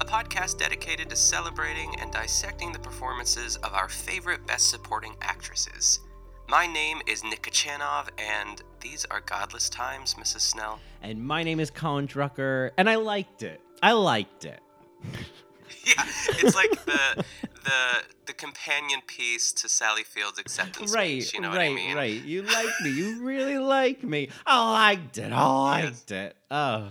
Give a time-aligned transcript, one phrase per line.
[0.00, 6.00] a podcast dedicated to celebrating and dissecting the performances of our favorite Best Supporting actresses.
[6.48, 10.40] My name is Nick Kachanov, and these are godless times, Mrs.
[10.40, 10.80] Snell.
[11.02, 13.60] And my name is Colin Drucker, and I liked it.
[13.82, 14.60] I liked it.
[15.04, 17.24] yeah, it's like the
[17.64, 21.34] the the companion piece to Sally Field's acceptance Right, speech.
[21.34, 21.96] You know right, what I mean?
[21.96, 22.22] right.
[22.24, 22.90] You like me.
[22.90, 24.30] You really like me.
[24.46, 25.30] I liked it.
[25.32, 25.46] I
[25.82, 26.36] liked it.
[26.50, 26.90] Oh,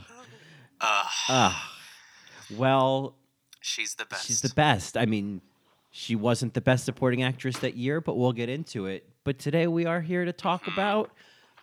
[0.81, 1.64] Ugh, oh.
[2.55, 3.16] Well,
[3.61, 4.25] she's the best.
[4.28, 4.97] she's the best.
[4.97, 5.42] I mean,
[5.92, 9.08] she wasn't the best supporting actress that year, but we'll get into it.
[9.23, 10.73] But today we are here to talk Mm-hmm.
[10.73, 11.11] about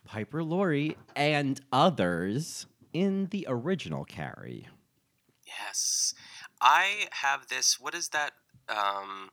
[0.04, 4.68] Piper Laurie and others in the original Carrie.
[5.46, 6.14] Yes.
[6.60, 8.32] I have this what is that
[8.68, 9.30] um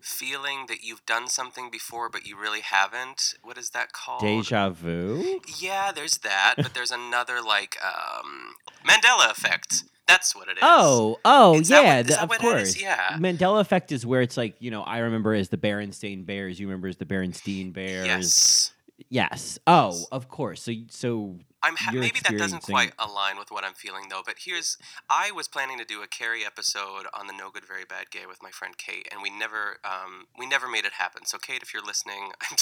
[0.00, 3.34] feeling that you've done something before but you really haven't?
[3.42, 4.20] What is that called?
[4.22, 5.40] Deja vu.
[5.58, 8.54] Yeah, there's that, but there's another like um
[8.86, 9.84] Mandela effect.
[10.06, 10.62] That's what it is.
[10.62, 12.50] Oh, oh, Is yeah, what- is the- that of what it is?
[12.74, 12.80] course.
[12.80, 13.16] Yeah.
[13.18, 16.66] Mandela effect is where it's like you know I remember as the Berenstain Bears, you
[16.68, 18.06] remember as the Berenstein Bears.
[18.06, 18.72] Yes.
[19.08, 19.58] Yes.
[19.66, 20.62] Oh, of course.
[20.62, 24.22] So so I'm ha- maybe that doesn't quite align with what I'm feeling though.
[24.24, 24.78] But here's
[25.10, 28.26] I was planning to do a Carrie episode on the No Good Very Bad Gay
[28.26, 31.26] with my friend Kate, and we never um, we never made it happen.
[31.26, 32.56] So Kate, if you're listening, I'm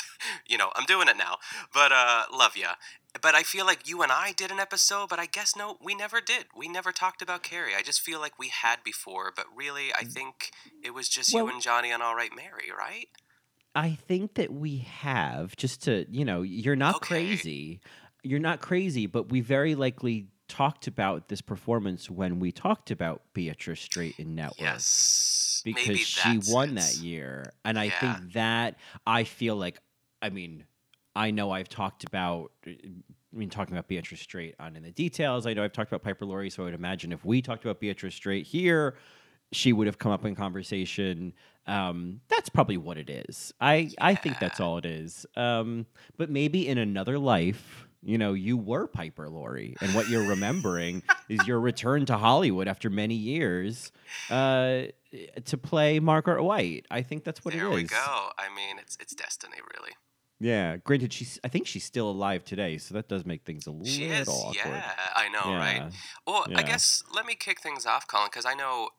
[0.47, 1.37] you know I'm doing it now.
[1.73, 2.75] But uh, love ya.
[3.23, 5.95] But I feel like you and I did an episode, but I guess no, we
[5.95, 6.47] never did.
[6.57, 7.73] We never talked about Carrie.
[7.79, 10.51] I just feel like we had before, but really, I think
[10.83, 13.09] it was just Well- you and Johnny on All Right Mary, right?
[13.77, 17.07] I think that we have just to you know you're not Okay.
[17.07, 17.81] crazy,
[18.25, 23.23] you're not crazy, but we very likely talked about this performance when we talked about
[23.33, 24.61] Beatrice Straight in Network.
[24.61, 25.63] Yes.
[25.65, 26.75] because she won it.
[26.75, 27.55] that year.
[27.65, 28.01] And I Yeah.
[28.01, 28.77] think that
[29.07, 29.79] I feel like,
[30.21, 30.65] I mean,
[31.17, 32.77] I know I've talked about, I
[33.33, 35.47] mean, talking about Beatrice Straight on in the details.
[35.47, 37.81] I know I've talked about Piper Laurie, so I would imagine if we talked about
[37.81, 38.97] Beatrice Straight here,
[39.53, 41.33] she would have come up in conversation.
[41.67, 43.55] Um, that's probably what it is.
[43.61, 45.25] I I think that's all it is.
[45.37, 45.87] Um,
[46.19, 47.87] but maybe in another life.
[48.05, 52.69] You know, you were Piper Laurie, and what you're remembering is your return to Hollywood
[52.69, 53.93] after many years
[54.31, 54.83] uh,
[55.47, 56.85] to play Margaret White.
[56.91, 57.75] I think that's what there it is.
[57.75, 58.31] we go.
[58.39, 59.93] I mean, it's it's destiny, really.
[60.39, 60.77] Yeah.
[60.79, 61.39] Granted, she's.
[61.45, 64.29] I think she's still alive today, so that does make things a little She is,
[64.29, 64.55] awkward.
[64.57, 65.57] yeah, I know, Yeah.
[65.59, 65.93] right?
[66.27, 66.59] Well, Yeah.
[66.59, 68.91] I guess let me kick things off, Colin, because I know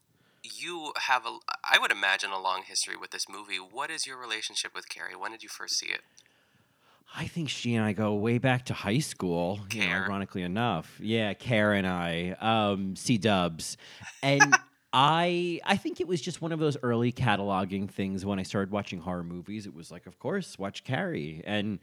[0.44, 3.58] you have a, I would imagine a long history with this movie.
[3.58, 5.16] What is your relationship with Carrie?
[5.16, 6.02] When did you first see it?
[7.18, 9.60] I think she and I go way back to high school.
[9.72, 13.78] You know, ironically enough, yeah, Karen and I, um, C Dubs,
[14.22, 14.56] and
[14.94, 18.26] I, I think it was just one of those early cataloging things.
[18.26, 21.80] When I started watching horror movies, it was like, of course, watch Carrie, and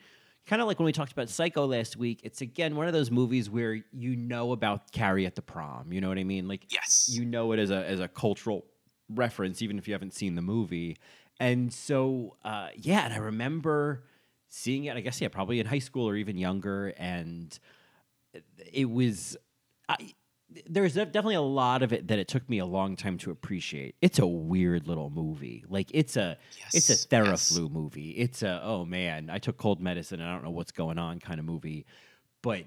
[0.46, 2.20] kind of like when we talked about Psycho last week.
[2.24, 5.92] It's again one of those movies where you know about Carrie at the prom.
[5.92, 6.48] You know what I mean?
[6.48, 7.08] Like, Yes.
[7.10, 8.64] you know it as a as a cultural
[9.08, 10.96] reference, even if you haven't seen the movie.
[11.40, 14.04] And so, uh, yeah, and I remember
[14.52, 14.96] seeing it.
[14.96, 17.58] I guess yeah, probably in high school or even younger, and
[18.72, 19.36] it was.
[19.88, 20.14] I,
[20.68, 23.94] there's definitely a lot of it that it took me a long time to appreciate.
[24.02, 25.64] It's a weird little movie.
[25.66, 26.36] Like it's a
[26.74, 28.10] it's a Yes, Theraflu movie.
[28.10, 31.20] It's a oh man, I took cold medicine and I don't know what's going on
[31.20, 31.86] kind of movie.
[32.42, 32.64] But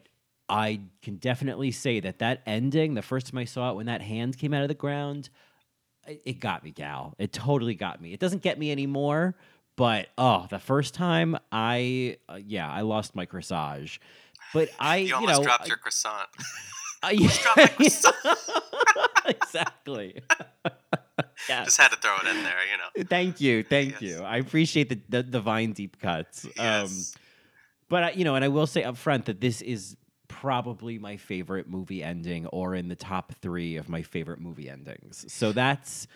[0.50, 4.02] I can definitely say that that ending, the first time I saw it when that
[4.02, 5.30] hand came out of the ground,
[6.08, 7.14] it, it got me, gal.
[7.18, 8.14] It totally got me.
[8.14, 9.36] It doesn't get me anymore,
[9.75, 14.00] but oh, the first time I uh, yeah, I lost my corsage.
[14.54, 16.27] But I You you, know dropped I- your croissant.
[17.04, 18.16] I- dropped my croissant.
[19.25, 20.22] exactly.
[21.50, 21.63] yeah.
[21.66, 23.07] Just had to throw it in there, you know.
[23.10, 24.01] Thank you, thank Yes.
[24.01, 24.19] you.
[24.24, 26.45] I appreciate the the, the vine deep cuts.
[26.57, 27.16] Yes.
[27.16, 27.21] Um,
[27.89, 29.95] but I, you know, and I will say up front that this is
[30.28, 35.25] probably my favorite movie ending, or in the top three of my favorite movie endings.
[35.31, 36.07] So that's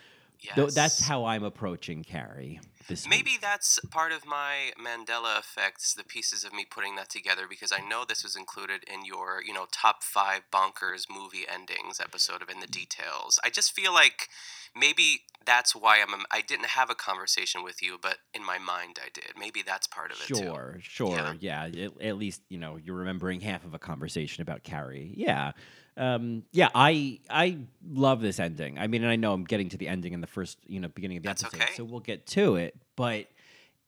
[0.55, 2.59] tho- that's how I'm approaching Carrie.
[2.89, 7.44] This Maybe that's part of my Mandela effects, the pieces of me putting that together,
[7.50, 12.00] because I know this was included in your, you know, top five bonkers movie endings
[12.01, 12.71] episode of In the mm.
[12.71, 13.39] Details.
[13.44, 14.27] I just feel like
[14.75, 16.24] maybe that's why I'm.
[16.31, 19.38] I didn't have a conversation with you, but in my mind I did.
[19.38, 20.36] Maybe that's part of it too.
[20.36, 21.65] Sure, sure, yeah.
[21.65, 25.13] At, at least you know you're remembering half of a conversation about Carrie.
[25.15, 25.53] Yeah,
[26.00, 26.69] um, yeah.
[26.74, 27.57] I I
[27.88, 28.80] love this ending.
[28.80, 30.88] I mean, and I know I'm getting to the ending in the first, you know,
[30.88, 31.74] beginning of the That's episode, okay.
[31.75, 32.75] so we'll get to it.
[32.96, 33.28] But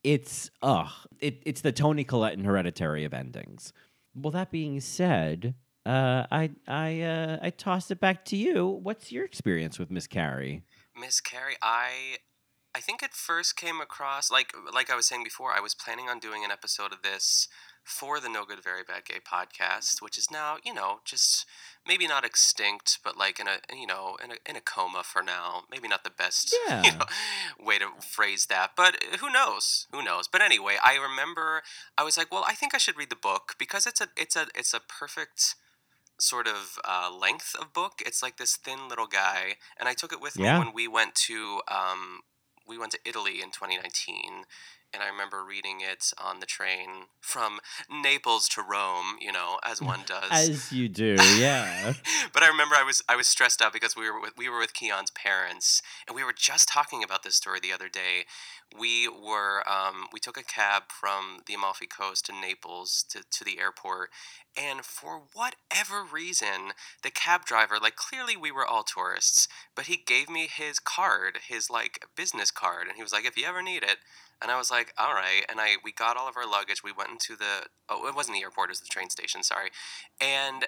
[0.04, 3.74] it's ugh, it, it's the Toni Collette and Hereditary of endings.
[4.14, 5.56] Well, that being said,
[5.86, 8.68] uh, I I uh, I toss it back to you.
[8.68, 10.64] What's your experience with Miss Carrie?
[11.00, 12.18] Miss Carrie, I
[12.74, 16.08] I think it first came across like like I was saying before, I was planning
[16.08, 17.48] on doing an episode of this
[17.84, 21.46] for the No Good Very Bad Gay podcast, which is now, you know, just
[21.86, 25.22] maybe not extinct, but like in a you know, in a in a coma for
[25.22, 25.64] now.
[25.70, 27.06] Maybe not the best you know,
[27.60, 29.88] way to phrase that, but who knows?
[29.92, 30.28] Who knows?
[30.28, 31.64] But anyway, I remember
[31.98, 34.36] I was like, well, I think I should read the book because it's a it's
[34.36, 35.56] a it's a perfect
[36.20, 38.02] sort of uh, length of book.
[38.06, 40.54] It's like this thin little guy, and I took it with Yeah.
[40.60, 42.22] me when we went to um,
[42.68, 44.46] we went to Italy in 2019.
[44.94, 47.60] And I remember reading it on the train from
[47.90, 50.30] Naples to Rome, you know, as one does.
[50.30, 51.94] As you do, yeah.
[52.34, 54.60] but I remember I was I was stressed out because we were with, we were
[54.60, 58.26] with Keon's parents, and we were just talking about this story the other day.
[58.78, 63.44] We were um, we took a cab from the Amalfi Coast to Naples to, to
[63.44, 64.10] the airport,
[64.58, 66.74] and for whatever reason,
[67.04, 71.40] the cab driver like clearly we were all tourists, but he gave me his card,
[71.48, 73.98] his like business card, and he was like, if you ever need it.
[74.42, 75.44] And I was like, all right.
[75.48, 76.84] And I we got all of our luggage.
[76.84, 79.44] We went into the oh, it wasn't the airport, it was the train station.
[79.44, 79.70] Sorry.
[80.20, 80.66] And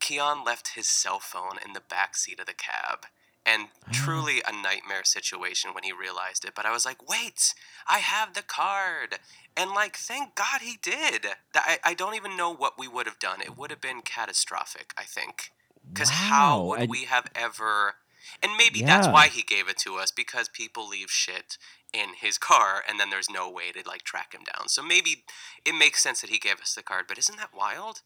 [0.00, 3.06] Keon left his cell phone in the back seat of the cab.
[3.44, 3.92] And oh.
[3.92, 6.52] truly a nightmare situation when he realized it.
[6.54, 7.54] But I was like, wait,
[7.88, 9.18] I have the card.
[9.56, 11.26] And like, thank God he did.
[11.54, 13.40] I, I don't even know what we would have done.
[13.40, 15.50] It would have been catastrophic, I think.
[15.88, 17.94] Because how would and- we have ever.
[18.40, 21.58] And maybe that's why he gave it to us because people leave shit
[21.92, 24.68] in his car and then there's no way to like track him down.
[24.68, 25.24] So maybe
[25.66, 28.02] it makes sense that he gave us the card, but isn't that wild?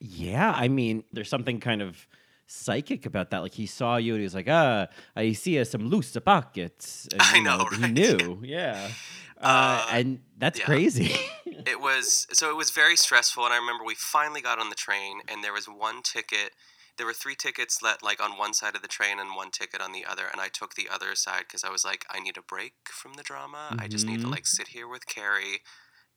[0.00, 2.06] Yeah, I mean, there's something kind of
[2.50, 3.38] psychic about that.
[3.38, 7.08] Like he saw you and he was like, "Ah, I see uh, some loose pockets."
[7.12, 7.92] And, I know, He right?
[7.92, 8.94] knew, yeah.
[9.40, 10.66] Uh, Uh, and that's yeah.
[10.66, 11.10] crazy.
[11.66, 14.74] it was so it was very stressful and i remember we finally got on the
[14.74, 16.52] train and there was one ticket
[16.96, 19.80] there were three tickets let like on one side of the train and one ticket
[19.80, 22.36] on the other and i took the other side because i was like i need
[22.36, 24.30] a break from the drama i just need to Mhm.
[24.30, 25.60] like sit here with carrie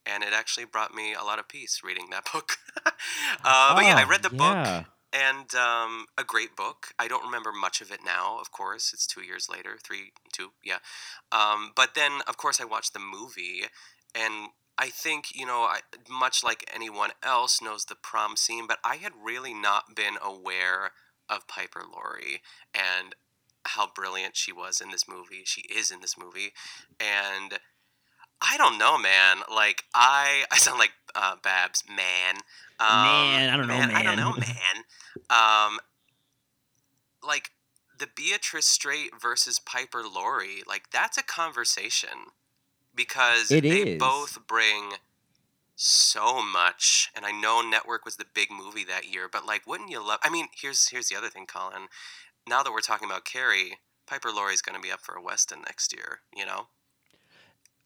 [0.05, 2.53] and it actually brought me a lot of peace reading that book
[3.43, 4.37] uh, but yeah i Oh, read the yeah.
[4.37, 6.87] book and um, a great book.
[6.97, 8.91] I don't remember much of it now, of course.
[8.93, 10.79] It's two years later, three, two, yeah.
[11.31, 13.63] Um, but then, of course, I watched the movie,
[14.15, 18.79] and I think, you know, I, much like anyone else knows the prom scene, but
[18.83, 20.91] I had really not been aware
[21.29, 22.41] of Piper Laurie
[22.73, 23.15] and
[23.65, 25.43] how brilliant she was in this movie.
[25.45, 26.53] She is in this movie.
[26.99, 27.59] And
[28.41, 29.37] I don't know, man.
[29.53, 32.35] Like, I, I sound like uh, Babs, man.
[32.79, 34.83] Um, Man, I don't know, I don't know, man.
[35.29, 35.79] Um,
[37.25, 37.51] like
[37.97, 42.31] the Beatrice Straight versus Piper Laurie, like that's a conversation
[42.95, 43.99] because It they is.
[43.99, 44.93] both bring
[45.75, 47.09] so much.
[47.15, 50.19] And I know Network was the big movie that year, but like, wouldn't you love?
[50.23, 51.87] I mean, here's here's the other thing, Colin.
[52.47, 55.61] Now that we're talking about Carrie, Piper Laurie's going to be up for a Weston
[55.61, 56.19] next year.
[56.35, 56.67] You know,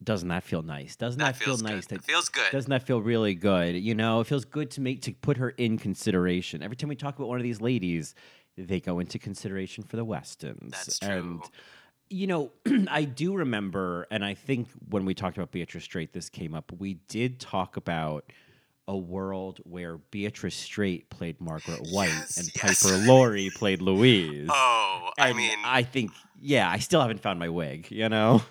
[0.08, 0.96] Doesn't that feel nice?
[0.96, 1.86] Doesn't that, that feel nice?
[1.86, 1.90] good.
[1.90, 2.50] That It feels good.
[2.50, 3.76] Doesn't that feel really good?
[3.76, 6.64] You know, it feels good to make to put her in consideration.
[6.64, 8.16] Every time we talk about one of these ladies,
[8.58, 10.72] they go into consideration for the Westons.
[10.72, 11.10] That's true.
[11.10, 11.42] And
[12.10, 12.54] you know,
[12.90, 16.72] I do remember, and I think when we talked about Beatrice Straight, this came up.
[16.72, 18.32] We did talk about
[18.88, 22.82] a world where Beatrice Straight played Margaret White Yes, and yes.
[22.82, 24.50] Piper Laurie played Louise.
[25.10, 27.88] Oh, I mean, I think, yeah, I still haven't found my wig.
[27.90, 28.44] You know,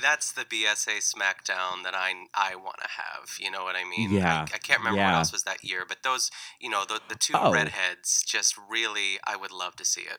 [0.00, 3.30] that's the BSA SmackDown that I I want to have.
[3.38, 4.10] You know what I mean?
[4.12, 6.30] Yeah, I, I can't remember what else was that year, but those,
[6.60, 7.52] you know, the the two Oh.
[7.52, 10.18] redheads, just really, I would love to see it.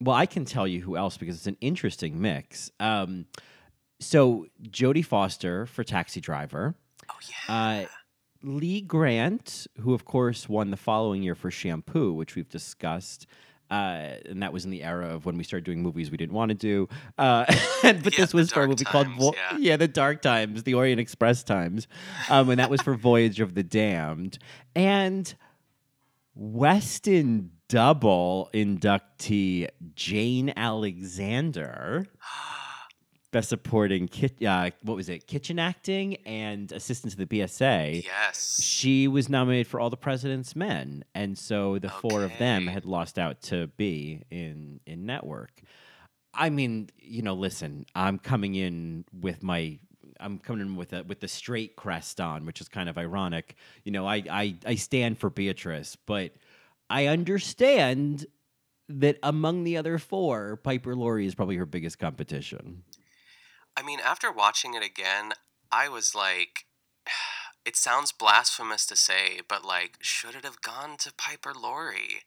[0.00, 2.70] Well, I can tell you who else because it's an interesting mix.
[2.80, 3.26] Um,
[4.00, 6.74] so Jodie Foster for Taxi Driver.
[7.10, 7.14] Oh
[7.48, 7.84] yeah.
[7.84, 7.86] Uh,
[8.42, 13.26] Lee Grant, who of course won the following year for Shampoo, which we've discussed.
[13.70, 16.34] Uh, and that was in the era of when we started doing movies we didn't
[16.34, 16.88] want to do.
[17.18, 17.44] Uh,
[17.82, 19.76] but Yeah, this was for a movie called times, Vo- yeah.
[19.76, 21.88] the Dark Times, the Orient Express times,
[22.28, 24.38] um, and that was for Voyage of the Damned.
[24.74, 25.34] And
[26.34, 32.06] Weston Double inductee Jane Alexander
[33.34, 34.40] best supporting kit.
[34.42, 35.26] Uh, what was it?
[35.26, 38.04] Kitchen acting and assistant to the BSA.
[38.04, 38.62] Yes.
[38.62, 42.84] She was nominated for All the President's Men, and so the four of them had
[42.84, 45.50] lost out to be in in network.
[46.32, 49.80] I mean, you know, listen, I'm coming in with my
[50.20, 53.56] I'm coming in with a with the straight crest on, which is kind of ironic.
[53.82, 56.34] You know, I I, I stand for Beatrice, but
[56.88, 58.26] I understand
[58.88, 62.84] that among the other four, Piper Laurie is probably her biggest competition.
[63.76, 65.32] I mean, after watching it again,
[65.72, 66.66] I was like,
[67.64, 72.22] it sounds blasphemous to say, but like, should it have gone to Piper Laurie?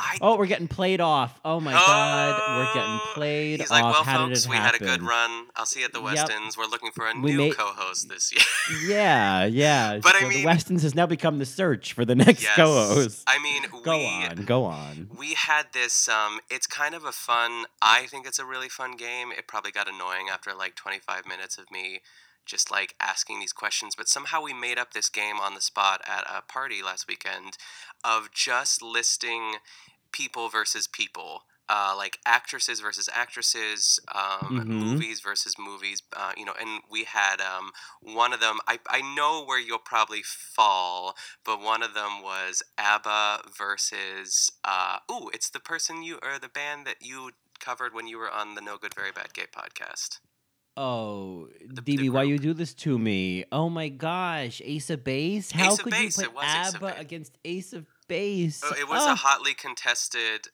[0.00, 1.38] I Oh, we're getting played off.
[1.44, 3.70] Oh my god, we're getting Oh, played He's off.
[3.70, 5.46] like, well, How folks, did it we had a good run.
[5.56, 6.04] I'll see you at the Yep.
[6.28, 6.56] Westons.
[6.56, 8.42] We're looking for a We new made- co-host this year.
[8.88, 9.98] Yeah, yeah.
[10.02, 12.54] But I mean- the Westons has now become the search for the next yes.
[12.56, 13.24] co-host.
[13.26, 15.10] I mean, Go we on, go on.
[15.18, 16.08] we had this.
[16.08, 17.64] Um, it's kind of a fun.
[17.82, 19.32] I think it's a really fun game.
[19.32, 22.00] It probably got annoying after like 25 minutes of me
[22.48, 26.00] just like asking these questions, but somehow we made up this game on the spot
[26.06, 27.56] at a party last weekend
[28.02, 29.56] of just listing
[30.10, 31.44] people versus people.
[31.70, 34.66] Uh, like actresses versus actresses, um, Mhm.
[34.68, 38.58] movies versus movies, uh, you know, and we had um, one of them.
[38.66, 41.14] I, I know where you'll probably fall,
[41.44, 44.50] but one of them was ABBA versus.
[44.64, 48.30] Uh, ooh, it's the person you or the band that you covered when you were
[48.30, 50.20] on the No Good Very Bad Gay podcast.
[50.80, 53.44] Oh, the DB, why you do this to me?
[53.50, 55.50] Oh my gosh, Ace of Base.
[55.50, 58.62] How Ace could Base, you put was Ace of ABBA against Ace of Base?
[58.64, 60.48] Oh, it was Ah, a hotly contested.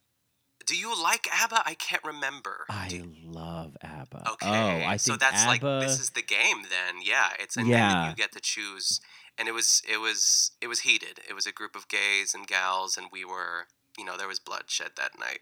[0.66, 1.62] Do you like ABBA?
[1.66, 2.64] I can't remember.
[2.70, 4.30] I love ABBA.
[4.32, 4.48] Okay,
[4.86, 7.02] Oh, I so think that's like this is the game then.
[7.04, 8.08] Yeah, it's and then Yeah.
[8.08, 9.02] you get to choose.
[9.36, 11.20] And it was it was it was heated.
[11.28, 13.66] It was a group of gays and gals, and we were
[13.98, 15.40] you know there was bloodshed that night.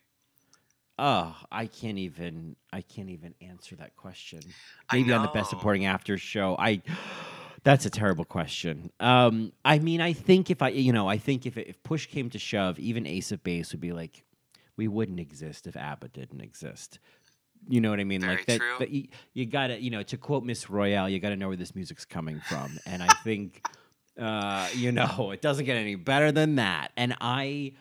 [0.98, 2.56] Oh, I can't even.
[2.72, 4.40] I can't even answer that question.
[4.92, 6.56] Maybe on the best supporting after show.
[6.58, 6.82] I.
[7.64, 8.90] That's a terrible question.
[8.98, 12.28] Um, I mean, I think if I, you know, I think if if push came
[12.30, 14.24] to shove, even Ace of Base would be like,
[14.76, 16.98] we wouldn't exist if ABBA didn't exist.
[17.68, 18.20] You know what I mean?
[18.22, 18.58] Very like that.
[18.58, 18.74] true.
[18.78, 21.74] But you, you gotta, you know, to quote Miss Royale, you gotta know where this
[21.74, 23.64] music's coming from, and I think,
[24.20, 26.90] uh, you know, it doesn't get any better than that.
[26.96, 27.74] And I,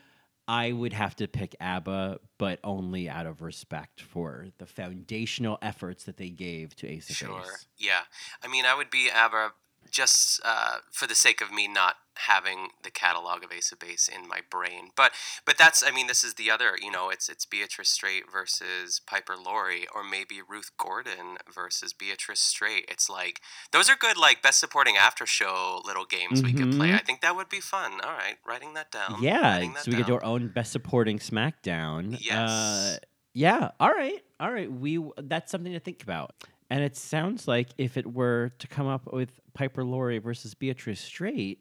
[0.48, 6.04] I would have to pick ABBA, but only out of respect for the foundational efforts
[6.06, 7.42] that they gave to Ace of Sure.
[7.42, 7.68] Base.
[7.78, 8.02] Yeah.
[8.44, 9.54] I mean, I would be ABBA
[9.90, 14.08] just uh, for the sake of me not having the catalog of Ace of Base
[14.08, 14.90] in my brain.
[14.96, 15.12] But
[15.46, 16.74] but that's I mean, this is the other.
[16.82, 22.40] You know, it's it's Beatrice Straight versus Piper Laurie, or maybe Ruth Gordon versus Beatrice
[22.40, 22.86] Straight.
[22.90, 26.90] It's like those are good like best supporting after show little games we could play.
[26.90, 26.96] Mhm.
[26.96, 27.94] I think that would be fun.
[28.04, 29.18] All right, writing that down.
[29.22, 30.18] yeah, that so we get down.
[30.18, 32.18] our own best supporting SmackDown.
[32.20, 32.50] Yes.
[32.50, 32.98] Uh,
[33.34, 33.72] yeah.
[33.80, 34.22] All right.
[34.40, 34.72] All right.
[34.72, 36.36] We that's something to think about.
[36.72, 41.02] And it sounds like if it were to come up with Piper Laurie versus Beatrice
[41.02, 41.60] Straight,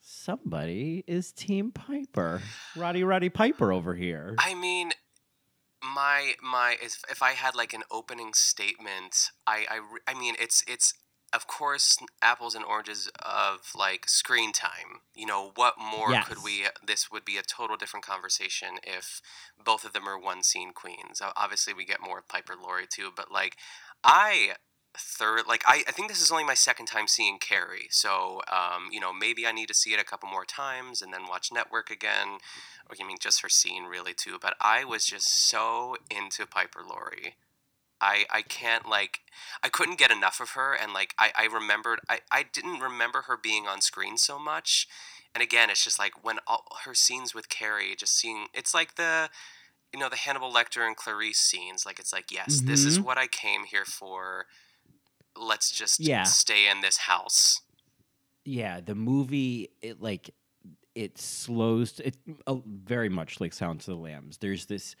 [0.00, 2.40] somebody is Team Piper.
[2.74, 4.36] Roddy Roddy Piper over here.
[4.38, 4.92] I mean,
[5.82, 9.80] my my if, if I had like an opening statement, I I,
[10.12, 10.94] I mean it's it's
[11.32, 15.00] of course apples and oranges of like screen time.
[15.14, 19.20] You know, what more could we this would be a total different conversation if
[19.62, 21.22] both of them are one scene queens.
[21.36, 23.56] Obviously we get more of Piper Laurie too, but like
[24.02, 24.54] I
[24.98, 27.88] third like I, I think this is only my second time seeing Carrie.
[27.90, 31.12] So um, you know, maybe I need to see it a couple more times and
[31.12, 32.38] then watch Network again.
[32.88, 34.38] Or I mean just her scene really too.
[34.40, 37.36] But I was just so into Piper Laurie.
[38.00, 39.20] I, I can't like
[39.62, 43.22] I couldn't get enough of her and like I, I remembered I, I didn't remember
[43.22, 44.88] her being on screen so much.
[45.34, 48.96] And again, it's just like when all her scenes with Carrie, just seeing it's like
[48.96, 49.30] the
[49.92, 51.86] you know, the Hannibal Lecter and Clarice scenes.
[51.86, 53.04] Like it's like, yes, this is Mhm.
[53.04, 54.46] what I came here for.
[55.36, 56.24] Let's just Yeah.
[56.24, 57.62] stay in this house.
[58.44, 60.30] yeah, the movie it like
[60.94, 62.16] it slows it
[62.46, 64.38] uh, very much like Silence of the Lambs.
[64.38, 64.96] There's this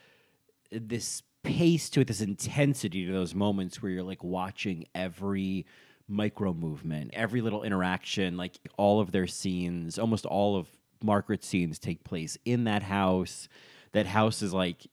[0.72, 5.66] this pace to it, this intensity to those moments where you're like watching every
[6.08, 10.68] micro movement, every little interaction, like all of their scenes, almost all of
[11.02, 13.48] Margaret's scenes take place in that house.
[13.92, 14.86] That house is like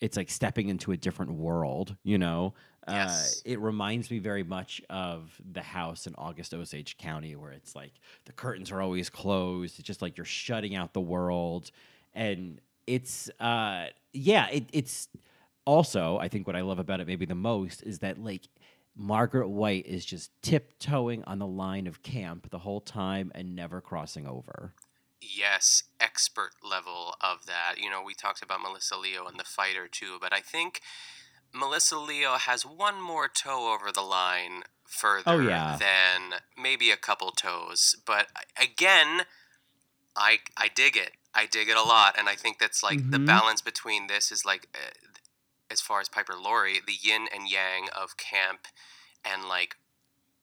[0.00, 2.54] it's like stepping into a different world, you know.
[2.86, 3.38] Yes.
[3.46, 7.74] Uh, it reminds me very much of the house in August Osage County, where it's
[7.74, 7.92] like
[8.26, 9.78] the curtains are always closed.
[9.78, 11.70] It's just like you're shutting out the world,
[12.12, 15.08] and it's uh, yeah, it, it's
[15.66, 18.48] also I think what I love about it maybe the most is that like
[18.96, 23.80] Margaret White is just tiptoeing on the line of camp the whole time and never
[23.80, 24.74] crossing over.
[25.20, 27.76] Yes, expert level of that.
[27.78, 30.80] You know, we talked about Melissa Leo and the fighter too, but I think
[31.52, 35.78] Melissa Leo has one more toe over the line further Oh, yeah.
[35.78, 37.96] than maybe a couple toes.
[38.06, 38.28] But
[38.60, 39.22] again,
[40.16, 41.12] I I dig it.
[41.34, 43.26] I dig it a lot, and I think that's like the Mhm.
[43.26, 44.90] balance between this is like, uh,
[45.70, 48.66] as far as Piper Laurie, the yin and yang of camp,
[49.24, 49.76] and like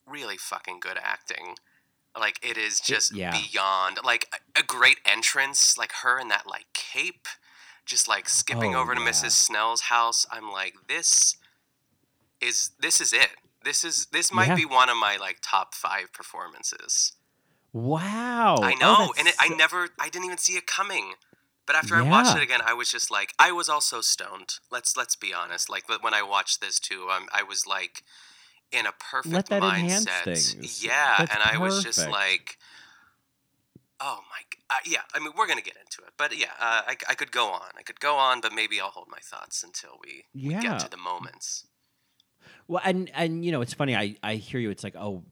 [0.06, 1.56] really fucking good acting.
[2.20, 3.32] Like it is just yeah.
[3.32, 7.28] beyond like a, great entrance, like her in that like cape,
[7.86, 9.00] just like skipping Oh, over to.
[9.02, 9.32] Mrs.
[9.32, 10.26] Snell's house.
[10.32, 11.38] I'm like, this
[12.42, 13.30] is this is it.
[13.64, 14.56] This is this might Yeah.
[14.56, 17.14] be one of my like top five performances.
[17.74, 18.58] Wow.
[18.62, 21.14] I Oh, know, that's and it, I never, I didn't even see it coming.
[21.72, 24.56] But after I watched it again, I was just like, I was also stoned.
[24.70, 25.70] Let's let's be honest.
[25.70, 28.04] Like when I watched this too, um, I was like
[28.74, 30.84] in a perfect Let that enhance mindset.
[30.84, 32.58] Yeah, That's and I was just like,
[34.02, 35.00] oh my, uh, yeah.
[35.14, 37.70] I mean, we're gonna get into it, but yeah, uh, I, I could go on.
[37.78, 40.90] I could go on, but maybe I'll hold my thoughts until we, we get to
[40.90, 41.68] the moments.
[42.68, 43.96] Well, and and you know, it's funny.
[43.96, 44.72] I I hear you.
[44.72, 45.24] It's like, oh,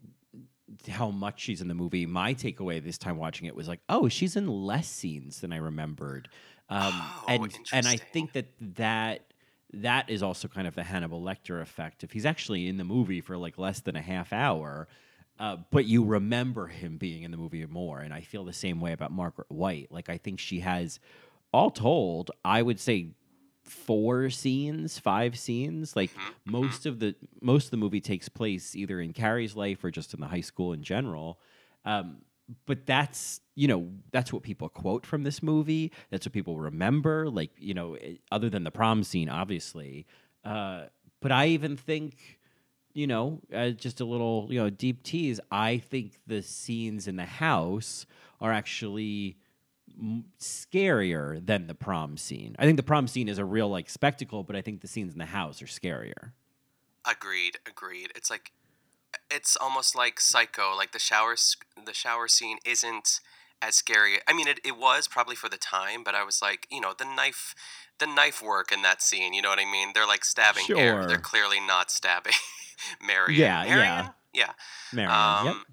[0.87, 2.05] how much she's in the movie.
[2.05, 5.57] My takeaway this time watching it was like, oh, she's in less scenes than I
[5.57, 6.29] remembered.
[6.69, 9.21] Um, Oh, and and I think that that
[9.73, 12.03] that is also kind of the Hannibal Lecter effect.
[12.03, 14.87] If he's actually in the movie for like less than a half hour.
[15.39, 18.81] Uh, but you remember him being in the movie more, and I feel the same
[18.81, 19.89] way about Margaret White.
[19.89, 20.99] Like I think she has,
[21.53, 23.11] all told, I would say
[23.69, 25.95] four scenes, five scenes.
[25.95, 26.11] Like
[26.45, 30.13] most of the most of the movie takes place either in Carrie's life or just
[30.13, 31.39] in the high school in general.
[31.85, 32.17] Um,
[32.65, 35.91] but that's you know that's what people quote from this movie.
[36.09, 37.29] That's what people remember.
[37.29, 40.05] Like you know, eh, other than the prom scene, obviously.
[40.43, 40.85] Uh,
[41.21, 42.39] but I even think
[42.93, 45.39] you know, uh, just a little, you know, deep tease.
[45.51, 48.05] I think the scenes in the house
[48.41, 49.37] are actually
[49.99, 52.55] m- scarier than the prom scene.
[52.59, 55.13] I think the prom scene is a real like spectacle, but I think the scenes
[55.13, 56.31] in the house are scarier.
[57.09, 58.11] Agreed, agreed.
[58.15, 58.51] It's like
[59.31, 60.75] it's almost like Psycho.
[60.75, 61.35] Like the shower,
[61.85, 63.19] the shower scene isn't
[63.61, 64.19] as scary.
[64.27, 66.93] I mean, it, it was probably for the time, but I was like, you know,
[66.97, 67.55] the knife,
[67.99, 69.33] the knife work in that scene.
[69.33, 69.89] You know what I mean?
[69.93, 71.05] They're like stabbing air.
[71.07, 72.33] They're clearly not stabbing
[73.05, 73.35] Mary.
[73.35, 74.09] Yeah, yeah.
[74.33, 74.51] Yeah.
[74.93, 75.55] Marion, yep.
[75.55, 75.65] Um,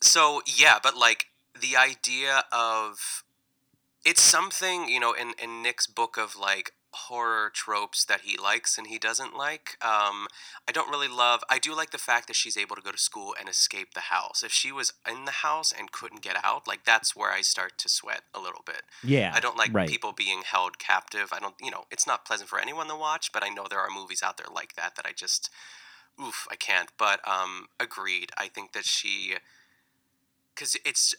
[0.00, 1.26] So yeah, but like
[1.58, 3.24] the idea of
[4.04, 8.76] it's something you know in in Nick's book of like horror tropes that he likes
[8.76, 9.76] and he doesn't like.
[9.80, 10.26] Um,
[10.68, 11.42] I don't really love.
[11.48, 14.00] I do like the fact that she's able to go to school and escape the
[14.00, 14.42] house.
[14.42, 17.78] If she was in the house and couldn't get out, like that's where I start
[17.78, 18.82] to sweat a little bit.
[19.04, 19.88] Yeah, I don't like right.
[19.88, 21.28] people being held captive.
[21.32, 23.80] I don't, you know, it's not pleasant for anyone to watch, but I know there
[23.80, 25.50] are movies out there like that that I just,
[26.20, 26.90] oof, I can't.
[26.98, 28.30] But um, agreed.
[28.36, 29.34] I think that she,
[30.54, 31.14] because it's,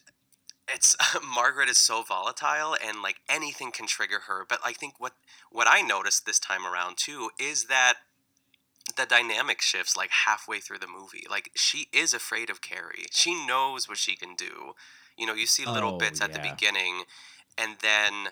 [0.74, 0.96] it's
[1.36, 4.46] Margaret is so volatile and like anything can trigger her.
[4.48, 5.14] But I think what
[5.52, 7.96] what I noticed this time around too is that
[8.98, 11.26] the dynamic shifts like halfway through the movie.
[11.30, 13.06] Like she is afraid of Carrie.
[13.12, 14.74] She knows what she can do.
[15.18, 17.04] You know, you see little Oh, bits at the beginning,
[17.58, 18.30] and then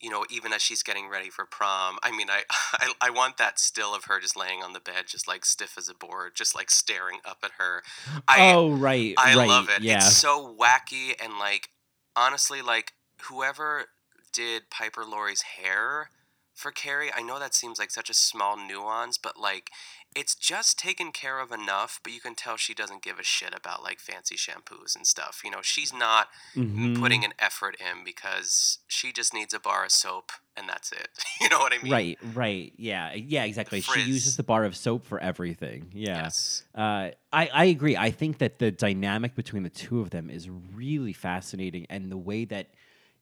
[0.00, 1.98] you know, even as she's getting ready for prom.
[2.02, 2.42] I mean, I,
[2.74, 5.76] I I want that still of her just laying on the bed, just like stiff
[5.78, 7.82] as a board, just like staring up at her.
[8.28, 9.48] I, oh, right, I right.
[9.48, 9.82] love it.
[9.82, 11.70] Yeah, It's so wacky and like
[12.16, 13.86] honestly, like whoever
[14.32, 16.10] did Piper Laurie's hair
[16.54, 19.70] for Carrie, I know that seems like such a small nuance, but like
[20.14, 23.54] it's just taken care of enough, but you can tell she doesn't give a shit
[23.56, 25.40] about like fancy shampoos and stuff.
[25.44, 27.00] You know, she's not Mhm.
[27.00, 31.08] putting an effort in because she just needs a bar of soap and that's it.
[31.40, 31.92] you know what I mean?
[31.92, 32.72] Right, right.
[32.76, 33.80] Yeah, yeah, exactly.
[33.80, 35.90] She uses the bar of soap for everything.
[35.94, 36.24] Yeah.
[36.24, 36.64] Yes.
[36.74, 37.96] Uh, I, I agree.
[37.96, 41.86] I think that the dynamic between the two of them is really fascinating.
[41.88, 42.68] And the way that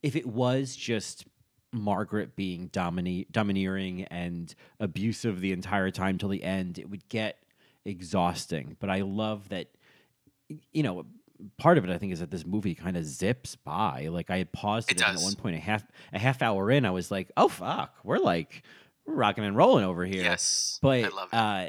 [0.02, 1.24] if it was just
[1.72, 7.38] Margaret being domine- domineering and abusive the entire time till the end, it would get
[7.84, 8.76] exhausting.
[8.80, 9.68] But I love that,
[10.72, 11.06] you know,
[11.58, 14.08] part of it I think is that this movie kind of zips by.
[14.10, 16.84] Like I had paused It it, at one point a half a half hour in,
[16.84, 18.62] I was like, "Oh fuck, we're like
[19.06, 20.78] we're rocking and rolling over here." Yes.
[20.82, 21.36] but I love it.
[21.36, 21.66] Uh,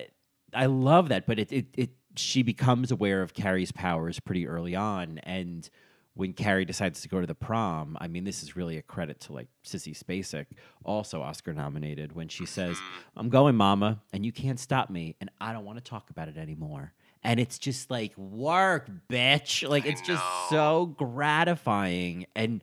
[0.53, 1.25] I love that.
[1.25, 5.69] But it, it it she becomes aware of Carrie's powers pretty early on, and
[6.13, 9.21] when Carrie decides to go to the prom, I mean, this is really a credit
[9.21, 10.47] to like Sissy Spacek,
[10.83, 13.19] also Oscar nominated, when she says, Mm-hmm.
[13.19, 16.27] "I'm going, Mama, and you can't stop me, and I don't want to talk about
[16.27, 16.93] it anymore."
[17.23, 19.67] And it's just like work, bitch.
[19.67, 22.61] Like it's just so gratifying, and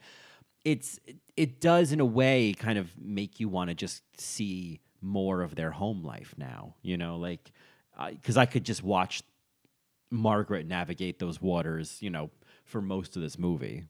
[0.64, 0.98] it's
[1.36, 5.54] it does in a way kind of make you want to just see more of
[5.54, 6.74] their home life now.
[6.82, 7.50] You know, like
[8.10, 9.22] because I could just watch
[10.10, 11.98] Margaret navigate those waters.
[12.00, 12.30] You know,
[12.68, 13.84] for most of this movie.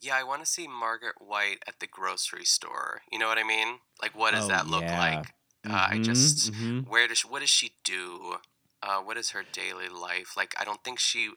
[0.00, 3.02] Yeah, I want to see Margaret White at the grocery store.
[3.10, 3.80] You know what I mean?
[4.00, 4.92] Like, what does Oh, that look yeah.
[4.92, 5.34] like?
[5.68, 6.86] Uh, I Mhm, just mhm.
[6.86, 8.36] where does she, what does she do?
[8.82, 10.54] Uh, what is her daily life like?
[10.58, 11.32] I don't think she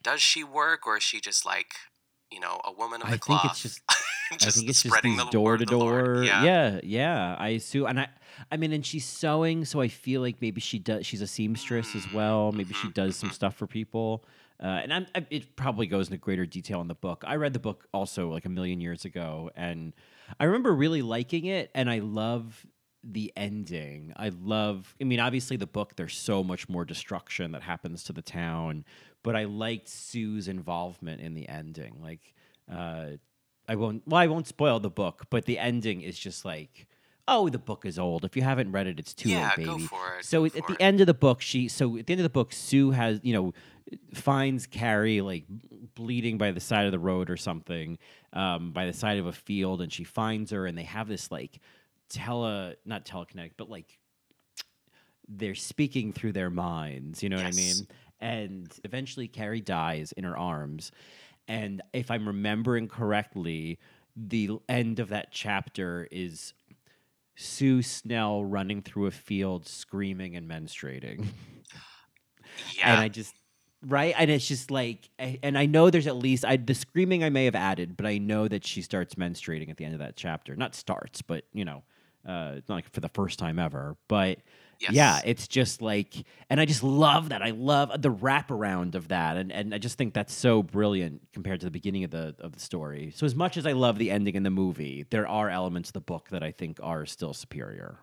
[0.00, 1.74] does she work or is she just like
[2.30, 3.82] you know a woman of I the think it's just
[4.38, 6.04] just I think it's just these the door to the door.
[6.24, 6.32] Yeah.
[6.32, 7.36] yeah, yeah.
[7.38, 8.08] I assume, and I,
[8.50, 11.04] I mean, and she's sewing, so I feel like maybe she does.
[11.06, 12.52] She's a seamstress as well.
[12.52, 14.24] Maybe Mm-hmm, she does some stuff for people.
[14.62, 17.24] Uh, and I'm, I, it probably goes into greater detail in the book.
[17.26, 19.92] I read the book also like a million years ago, and
[20.38, 21.70] I remember really liking it.
[21.74, 22.64] And I love
[23.02, 24.12] the ending.
[24.16, 24.94] I love.
[25.00, 25.96] I mean, obviously the book.
[25.96, 28.84] There's so much more destruction that happens to the town,
[29.24, 31.98] but I liked Sue's involvement in the ending.
[32.02, 32.34] Like.
[32.72, 33.16] Uh,
[33.68, 34.02] I won't.
[34.06, 36.86] Well, I won't spoil the book, but the ending is just like,
[37.28, 38.24] oh, the book is old.
[38.24, 39.86] If you haven't read it, it's too Yeah, late, go baby.
[39.86, 41.68] for it, So go at at the end of the book, she.
[41.68, 43.52] So at the end of the book, Sue has you know
[44.14, 45.44] finds Carrie like
[45.94, 47.98] bleeding by the side of the road or something,
[48.32, 51.30] um, by the side of a field, and she finds her, and they have this
[51.30, 51.60] like
[52.08, 53.98] tele, not telekinetic, but like
[55.28, 57.22] they're speaking through their minds.
[57.22, 57.74] You know what I mean?
[58.20, 60.92] And eventually, Carrie dies in her arms.
[61.48, 63.78] And if I'm remembering correctly,
[64.16, 66.54] the end of that chapter is
[67.34, 71.26] Sue Snell running through a field screaming and menstruating.
[72.76, 72.92] Yeah.
[72.92, 73.34] And I just
[73.86, 77.30] right and it's just like and I know there's at least I the screaming I
[77.30, 80.16] may have added, but I know that she starts menstruating at the end of that
[80.16, 80.54] chapter.
[80.56, 81.82] Not starts, but you know,
[82.26, 83.96] uh not like for the first time ever.
[84.08, 84.38] But
[84.90, 86.14] yeah, it's just like
[86.50, 87.42] and I just love that.
[87.42, 89.36] I love the wraparound of that.
[89.36, 92.52] And and I just think that's so brilliant compared to the beginning of the of
[92.52, 93.12] the story.
[93.14, 95.94] So as much as I love the ending in the movie, there are elements of
[95.94, 97.98] the book that I think are still superior.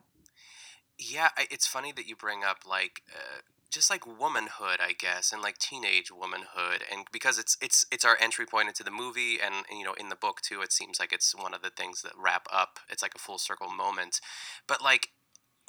[0.98, 3.40] Yeah, it's funny that you bring up like uh,
[3.72, 8.18] just like womanhood, I guess, and like teenage womanhood, and because it's it's it's our
[8.20, 11.00] entry point into the movie, and, and you know in the book too, it seems
[11.00, 12.80] like it's one of the things that wrap up.
[12.90, 14.20] It's like a full circle moment,
[14.68, 15.10] but like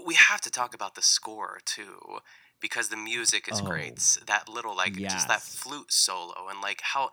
[0.04, 1.98] we have to talk about the score too
[2.60, 4.18] because the music is Oh, great.
[4.26, 7.10] That little like just that flute solo and like how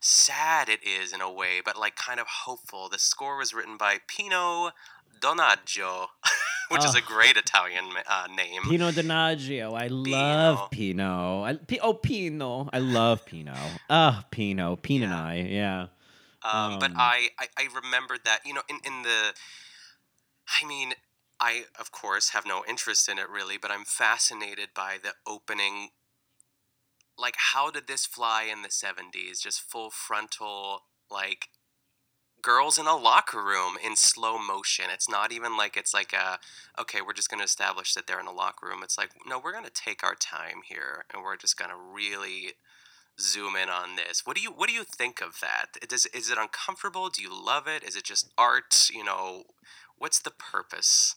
[0.00, 2.88] sad it is in a way, but like kind of hopeful.
[2.88, 4.70] The score was written by Pino
[5.20, 6.08] Donaggio,
[6.70, 7.06] which is a Oh.
[7.06, 8.62] great Italian uh, name.
[8.62, 9.74] Pino Donaggio.
[9.74, 11.42] I love Pino.
[11.42, 12.68] I, P- oh, Pino.
[12.72, 13.54] I love Pino.
[13.88, 14.76] Ah, Pino.
[14.76, 15.34] Pino and I.
[15.48, 15.86] Yeah.
[16.42, 19.34] Um, but Um, I, I, I remembered that, you know, in, in the,
[20.62, 20.94] I mean,
[21.40, 25.90] I, of course, have no interest in it really, but I'm fascinated by the opening.
[27.18, 29.42] Like, how did this fly in the 70s?
[29.42, 31.48] Just full frontal, like,
[32.42, 34.86] girls in a locker room in slow motion.
[34.92, 36.38] It's not even like it's like a,
[36.80, 38.80] okay, we're just going to establish that they're in a locker room.
[38.82, 41.76] It's like, no, we're going to take our time here and we're just going to
[41.76, 42.52] really
[43.20, 44.22] zoom in on this.
[44.24, 45.88] What do you what do you think of that?
[45.88, 47.08] Does is it uncomfortable?
[47.08, 47.82] Do you love it?
[47.82, 48.88] Is it just art?
[48.92, 49.44] You know,
[49.98, 51.16] what's the purpose?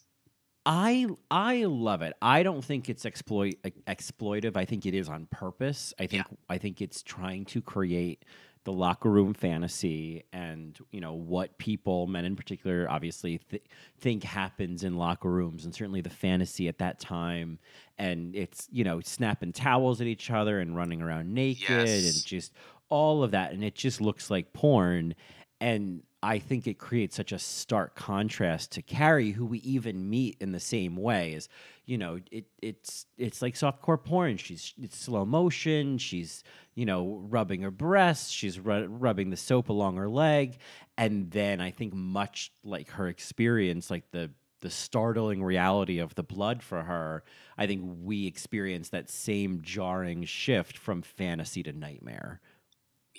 [0.65, 2.13] I I love it.
[2.21, 3.55] I don't think it's exploit
[3.88, 4.55] exploitive.
[4.55, 5.93] I think it is on purpose.
[5.99, 8.23] I think I think it's trying to create
[8.65, 13.63] the locker room fantasy and you know what people, men in particular, obviously th-
[13.99, 17.60] think happens in locker rooms, and certainly the fantasy at that time.
[17.97, 22.15] And it's you know snapping towels at each other and running around naked Yes.
[22.15, 22.54] and just
[22.89, 25.15] all of that, and it just looks like porn.
[25.60, 30.38] And I think it creates such a stark contrast to Carrie, who we even meet
[30.39, 31.33] in the same way.
[31.33, 31.49] As
[31.86, 34.38] you know, it it's it's like softcore porn.
[34.38, 35.97] She's it's slow motion.
[35.97, 38.31] She's you know rubbing her breasts.
[38.31, 40.59] She's ru- rubbing the soap along her leg,
[40.97, 44.31] and then I think much like her experience, like the
[44.62, 47.25] the startling reality of the blood for her,
[47.57, 52.39] I think we experience that same jarring shift from fantasy to nightmare.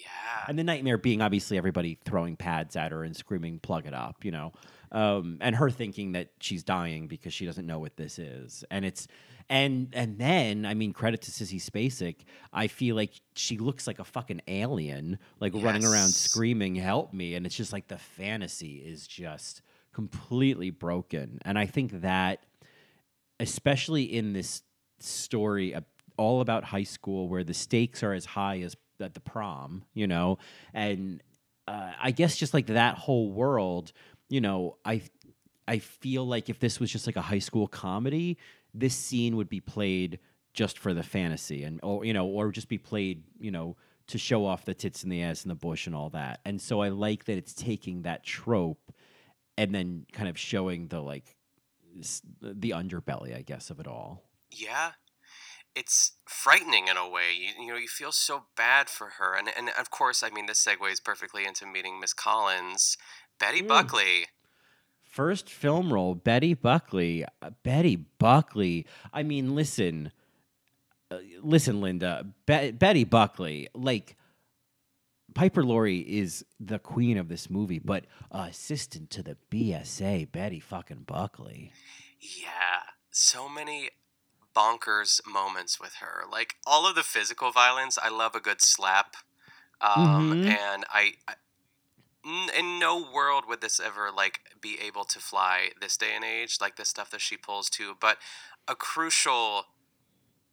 [0.04, 0.44] Yeah.
[0.48, 4.24] And the nightmare being obviously everybody throwing pads at her and screaming, plug it up,
[4.24, 4.52] you know?
[4.92, 8.64] Um, and her thinking that she's dying because she doesn't know what this is.
[8.70, 9.08] And it's,
[9.48, 12.16] and, and then, I mean, credit to Sissy Spacek.
[12.52, 17.34] I feel like she looks like a fucking alien, like running around screaming, help me.
[17.34, 19.62] And it's just like the fantasy is just
[19.92, 21.38] completely broken.
[21.44, 22.44] And I think that,
[23.40, 24.62] especially in this
[25.00, 25.74] story
[26.16, 30.06] all about high school where the stakes are as high as at the prom, you
[30.06, 30.38] know,
[30.72, 31.22] and
[31.68, 33.92] uh, I guess just like that whole world,
[34.28, 35.02] you know, I
[35.66, 38.38] I feel like if this was just like a high school comedy,
[38.72, 40.18] this scene would be played
[40.52, 43.76] just for the fantasy and or you know or just be played, you know,
[44.08, 46.40] to show off the tits and the ass and the bush and all that.
[46.44, 48.92] And so I like that it's taking that trope
[49.56, 51.36] and then kind of showing the like
[52.40, 54.24] the underbelly, I guess, of it all.
[54.50, 54.92] Yeah.
[55.76, 57.32] It's frightening in a way.
[57.36, 59.36] You, you know, you feel so bad for her.
[59.36, 62.96] And, and of course, I mean, this segues perfectly into meeting Miss Collins,
[63.40, 63.68] Betty Mm.
[63.68, 64.26] Buckley.
[65.02, 67.24] first film role, Betty Buckley.
[67.42, 68.86] Uh, Betty Buckley.
[69.12, 70.12] I mean, listen,
[71.10, 72.26] uh, listen, Linda.
[72.46, 74.16] Be- Betty Buckley, like
[75.34, 80.60] Piper Laurie is the queen of this movie, but uh, assistant to the BSA, Betty
[80.60, 81.72] fucking Buckley.
[82.20, 83.90] Yeah, so many
[84.54, 86.24] bonkers moments with her.
[86.30, 89.16] Like all of the physical violence, I love a good slap.
[89.80, 90.46] Um, Mhm.
[90.46, 91.34] and I, I
[92.24, 96.24] n- in no world would this ever like be able to fly this day and
[96.24, 97.96] age, like the stuff that she pulls too.
[98.00, 98.18] But
[98.68, 99.66] a crucial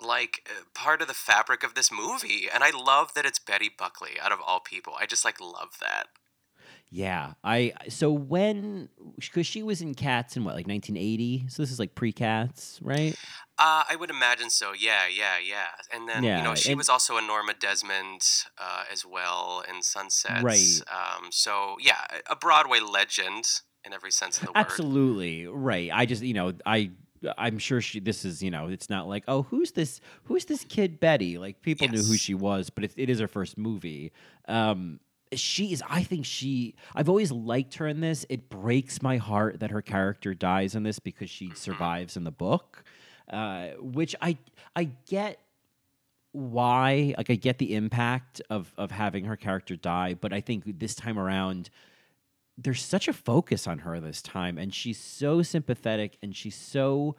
[0.01, 3.69] like uh, part of the fabric of this movie and i love that it's betty
[3.69, 6.07] buckley out of all people i just like love that
[6.93, 11.71] Yeah, I so when because she was in Cats in what like 1980, so this
[11.71, 13.15] is like pre-Cats, right?
[13.57, 14.73] Uh, I would imagine so.
[14.77, 15.67] Yeah, yeah, yeah.
[15.93, 18.27] And then you know she was also a Norma Desmond
[18.57, 20.43] uh, as well in Sunsets.
[20.43, 20.81] Right.
[20.91, 23.45] Um, so yeah, a Broadway legend
[23.85, 24.57] in every sense of the word.
[24.57, 25.91] Absolutely right.
[25.93, 26.91] I just you know I
[27.37, 30.65] I'm sure she this is you know it's not like oh who's this who's this
[30.65, 34.11] kid Betty like people knew who she was but it, it is her first movie.
[34.49, 34.99] Um,
[35.33, 38.25] she is I think she I've always liked her in this.
[38.29, 41.55] It breaks my heart that her character dies in this because she Mm-hmm.
[41.55, 42.83] survives in the book,
[43.31, 44.37] uh, which I
[44.75, 45.39] I get
[46.33, 50.79] why like I get the impact of of having her character die, but I think
[50.79, 51.69] this time around
[52.57, 57.15] there's such a focus on her this time and she's so sympathetic and she's so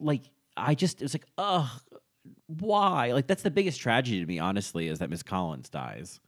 [0.00, 0.22] like
[0.56, 1.68] I just it's like ugh
[2.46, 6.20] why like that's the biggest tragedy to me honestly is that Miss Collins dies.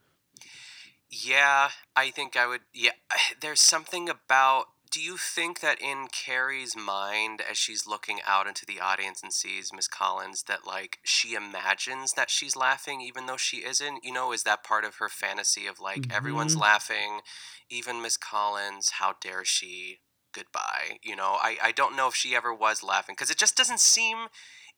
[1.11, 2.63] Yeah, I think I would.
[2.73, 2.93] Yeah,
[3.41, 4.67] there's something about.
[4.89, 9.33] Do you think that in Carrie's mind, as she's looking out into the audience and
[9.33, 14.05] sees Miss Collins, that like she imagines that she's laughing even though she isn't?
[14.05, 16.61] You know, is that part of her fantasy of like everyone's Mhm.
[16.61, 17.21] laughing,
[17.69, 18.91] even Miss Collins?
[18.93, 20.01] How dare she?
[20.33, 20.99] Goodbye.
[21.03, 23.81] You know, I I don't know if she ever was laughing because it just doesn't
[23.81, 24.29] seem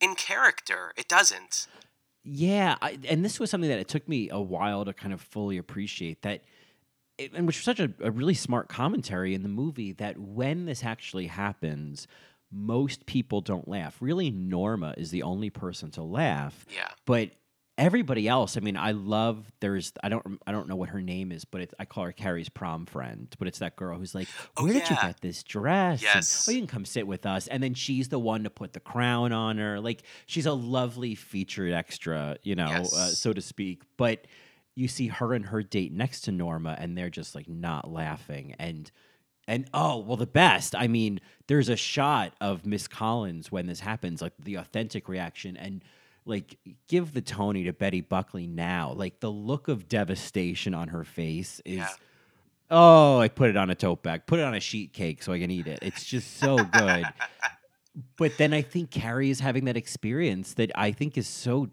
[0.00, 0.92] in character.
[0.96, 1.68] It doesn't.
[2.30, 5.20] Yeah, I, and this was something that it took me a while to kind of
[5.20, 6.42] fully appreciate that,
[7.16, 10.66] it, and which was such a, a really smart commentary in the movie that when
[10.66, 12.06] this actually happens,
[12.52, 13.96] most people don't laugh.
[14.00, 16.88] Really, Norma is the only person to laugh, Yeah.
[17.06, 17.30] but
[17.78, 18.56] everybody else.
[18.56, 19.50] I mean, I love.
[19.60, 22.12] There's I don't I don't know what her name is, but it's, I call her
[22.12, 23.34] Carrie's prom friend.
[23.38, 26.44] But it's that girl who's like, Oh, "Where did you get this dress?" And, Yes.
[26.46, 27.46] oh, you can come sit with us.
[27.48, 29.80] And then she's the one to put the crown on her.
[29.80, 33.82] Like she's a lovely featured extra, you know, uh, so to speak.
[33.96, 34.26] But
[34.74, 38.54] you see her and her date next to Norma, and they're just like not laughing.
[38.58, 38.90] And
[39.46, 40.74] and oh well, the best.
[40.76, 45.56] I mean, there's a shot of Miss Collins when this happens, like the authentic reaction,
[45.56, 45.82] and
[46.28, 48.92] like give the Tony to Betty Buckley now.
[48.92, 51.78] Like the look of devastation on her face is.
[51.78, 51.88] Yeah.
[52.70, 54.26] Oh, I put it on a tote bag.
[54.26, 55.78] Put it on a sheet cake so I can eat it.
[55.80, 57.06] It's just so good.
[58.18, 61.70] but then I think Carrie is having that experience that I think is so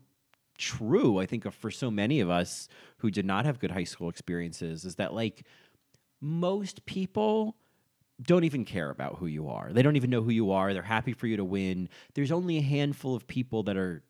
[0.57, 1.19] true.
[1.19, 4.85] I think for so many of us who did not have good high school experiences
[4.85, 5.43] is that like
[6.21, 7.57] most people
[8.21, 9.73] don't even care about who you are.
[9.73, 10.73] They don't even know who you are.
[10.73, 11.89] They're happy for you to win.
[12.13, 14.01] There's only a handful of people that are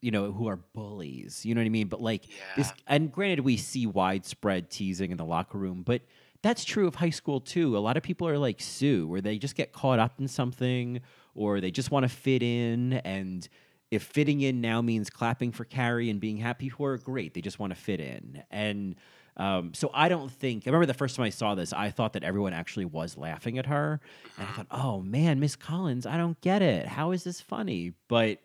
[0.00, 1.44] you know who are bullies.
[1.44, 1.88] You know what I mean?
[1.88, 2.24] But like
[2.56, 6.02] this and granted we see widespread teasing in the locker room, but
[6.42, 7.76] that's true of high school too.
[7.76, 11.00] A lot of people are like Sue, where they just get caught up in something
[11.34, 12.94] or they just want to fit in.
[12.94, 13.48] And
[13.90, 17.34] if fitting in now means clapping for Carrie and being happy for her, great.
[17.34, 18.42] They just want to fit in.
[18.50, 18.96] And
[19.36, 22.14] um, so I don't think, I remember the first time I saw this, I thought
[22.14, 24.00] that everyone actually was laughing at her.
[24.38, 26.86] And I thought, oh man, Miss Collins, I don't get it.
[26.86, 27.92] How is this funny?
[28.08, 28.38] But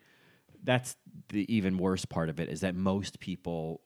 [0.63, 0.95] that's
[1.30, 3.82] the even worse part of it is that most people,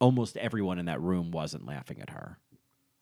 [0.00, 2.38] almost everyone in that room wasn't laughing at her.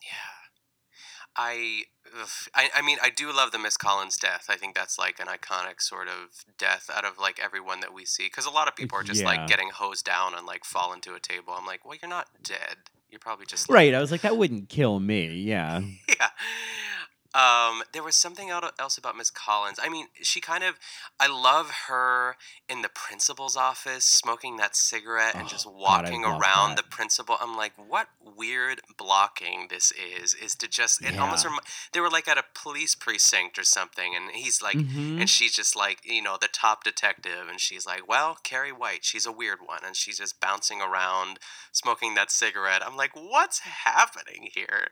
[0.03, 1.83] Yeah, I,
[2.21, 4.47] ugh, I, I mean, I do love the Miss Collins death.
[4.49, 8.05] I think that's like an iconic sort of death out of like everyone that we
[8.05, 8.25] see.
[8.25, 9.29] Because a lot of people are just Yeah.
[9.29, 11.55] like getting hosed down and like fall into a table.
[11.57, 12.77] I'm like, well, you're not dead.
[13.11, 13.95] You're probably just like, Right.
[13.95, 15.27] I was like, that wouldn't kill me.
[15.29, 15.81] Yeah.
[16.09, 16.31] yeah.
[17.35, 19.79] Um, there was something else about Miss Collins.
[19.83, 20.79] I mean, she kind of,
[21.18, 22.37] I love her
[22.68, 26.77] in the principal's office smoking that cigarette and Oh, just walking love around that.
[26.77, 27.38] the principal.
[27.40, 31.53] I'm like, what weird blocking this is, is to just, it almost, Yeah.
[31.53, 31.61] rem-
[31.92, 34.14] they were like at a police precinct or something.
[34.14, 35.18] And he's like, Mhm.
[35.21, 37.49] and she's just like, you know, the top detective.
[37.49, 39.85] And she's like, well, Carrie White, she's a weird one.
[39.85, 41.38] And she's just bouncing around
[41.73, 42.85] smoking that cigarette.
[42.87, 44.88] I'm like, what's happening here?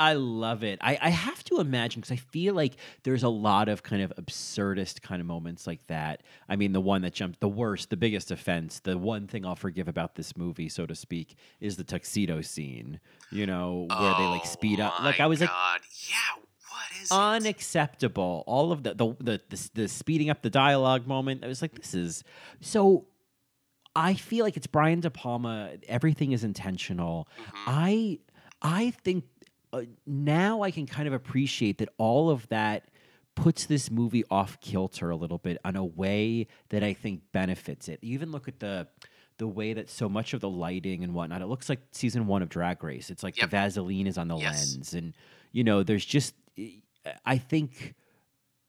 [0.00, 0.78] I love it.
[0.80, 4.12] I, I have to imagine because I feel like there's a lot of kind of
[4.16, 6.22] absurdist kind of moments like that.
[6.48, 9.56] I mean, the one that jumped the worst, the biggest offense, the one thing I'll
[9.56, 13.00] forgive about this movie, so to speak, is the tuxedo scene.
[13.32, 14.94] You know, where they like speed up.
[15.00, 15.50] Oh Like I was like,
[16.08, 18.44] yeah, what is unacceptable.
[18.46, 21.44] All of the the, the the the speeding up the dialogue moment.
[21.44, 22.22] I was like, this is
[22.60, 23.06] so.
[23.96, 25.72] I feel like it's Brian De Palma.
[25.88, 27.26] Everything is intentional.
[27.40, 27.64] Mm-hmm.
[27.66, 28.18] I
[28.62, 29.24] I think
[29.72, 32.88] uh, now I can kind of appreciate that all of that
[33.34, 37.88] puts this movie off kilter a little bit on a way that I think benefits
[37.88, 38.00] it.
[38.02, 38.88] You even look at the
[39.36, 42.42] the way that so much of the lighting and whatnot, it looks like season one
[42.42, 43.08] of Drag Race.
[43.08, 44.72] It's like the Vaseline is on the Yes.
[44.74, 45.14] lens, and
[45.52, 46.34] you know, there's just
[47.24, 47.94] I think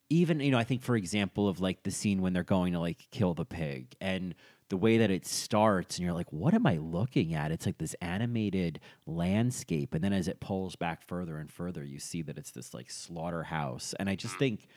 [0.10, 2.80] even you know, I think for example of like the scene when they're going to
[2.80, 4.36] like kill the pig and
[4.70, 7.52] the way that it starts and you're like what am i looking at?
[7.52, 12.00] It's like this animated landscape and then as it pulls back further and further you
[12.00, 14.40] see that it's this like slaughterhouse and i just mm.
[14.40, 14.68] think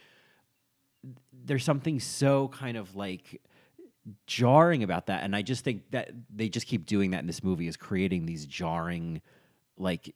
[1.44, 3.40] there's something so kind of like
[4.26, 7.44] jarring about that and i just think that they just keep doing that in this
[7.44, 9.20] movie is creating these jarring
[9.76, 10.14] like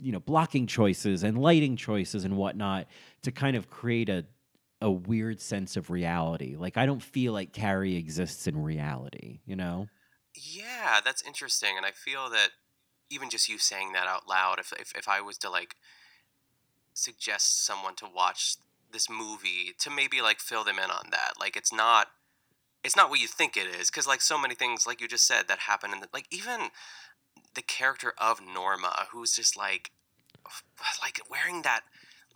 [0.00, 2.86] you know blocking choices and lighting choices and whatnot
[3.22, 4.24] to kind of create a
[4.80, 6.56] a weird sense of reality.
[6.56, 9.88] Like i don't feel like carrie exists in reality you know?
[10.36, 12.50] Yeah, that's interesting, and I feel that
[13.08, 15.76] even just you saying that out loud, if if, if I was to like
[16.92, 18.56] suggest someone to watch
[18.92, 22.08] this movie to maybe like fill them in on that, like it's not
[22.84, 25.26] it's not what you think it is, because like so many things, like you just
[25.26, 26.68] said, that happen in the, like even
[27.54, 29.92] the character of Norma, who's just like
[31.02, 31.82] like wearing that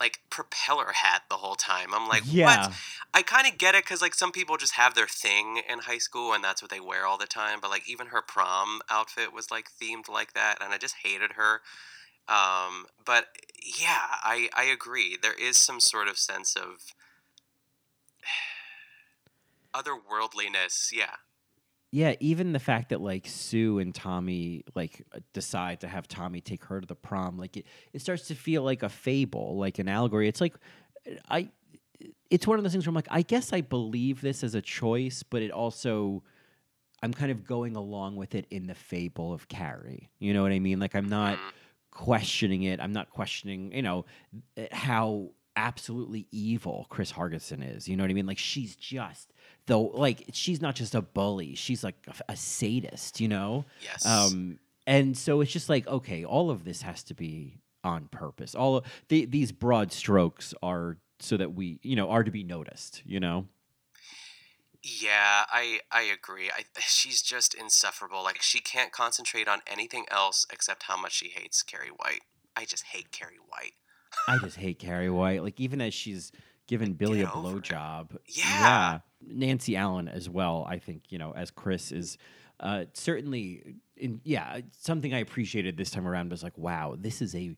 [0.00, 1.92] like propeller hat the whole time.
[1.94, 2.46] I'm like, Yeah.
[2.46, 2.74] what?
[3.12, 5.98] I kind of get it because like some people just have their thing in high
[5.98, 7.58] school and that's what they wear all the time.
[7.60, 11.32] But like even her prom outfit was like themed like that, and I just hated
[11.32, 11.60] her.
[12.28, 13.26] Um, but
[13.78, 15.18] yeah, I I agree.
[15.20, 16.94] There is some sort of sense of
[19.74, 20.92] otherworldliness.
[20.92, 21.16] Yeah.
[21.92, 26.40] Yeah even the fact that like sue and tommy like uh, decide to have tommy
[26.40, 29.78] take her to the prom like it, it starts to feel like a fable like
[29.78, 30.28] an allegory.
[30.28, 30.54] It's like
[31.28, 31.48] i
[32.30, 34.62] it's one of those things where i'm like i guess i believe this as a
[34.62, 36.22] choice but it also
[37.02, 40.10] i'm kind of going along with it in the fable of carrie.
[40.18, 40.78] You know what i mean?
[40.78, 41.38] Like i'm not
[41.90, 42.80] questioning it.
[42.80, 44.04] I'm not questioning you know
[44.56, 47.88] uh, how absolutely evil Chris Hargensen is.
[47.88, 48.26] You know what i mean?
[48.26, 49.32] Like she's just
[49.70, 54.04] though like she's not just a bully she's like a, a sadist you know Yes.
[54.04, 58.54] um and so it's just like okay all of this has to be on purpose
[58.54, 62.42] all of the, these broad strokes are so that we you know are to be
[62.44, 63.46] noticed you know
[64.82, 66.48] Yeah, I I agree.
[66.50, 68.22] I she's just insufferable.
[68.24, 72.22] Like she can't concentrate on anything else except how much she hates Carrie White.
[72.56, 73.74] I just hate Carrie White.
[74.26, 75.42] I just hate Carrie White.
[75.42, 76.32] Like even as she's
[76.66, 77.62] given Billy a Get over it.
[77.64, 78.16] blowjob.
[78.26, 79.00] Yeah.
[79.26, 80.66] Nancy Allen as well.
[80.68, 82.18] I think you know as Chris is
[82.60, 84.20] uh, certainly in.
[84.24, 87.56] Yeah, something I appreciated this time around was like, wow, this is a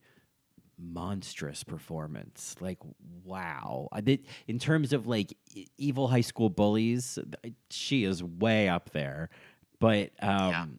[0.78, 2.56] monstrous performance.
[2.60, 2.78] Like,
[3.24, 3.88] wow.
[3.92, 7.18] I did in terms of like e- evil high school bullies.
[7.70, 9.30] She is way up there.
[9.78, 10.78] But um,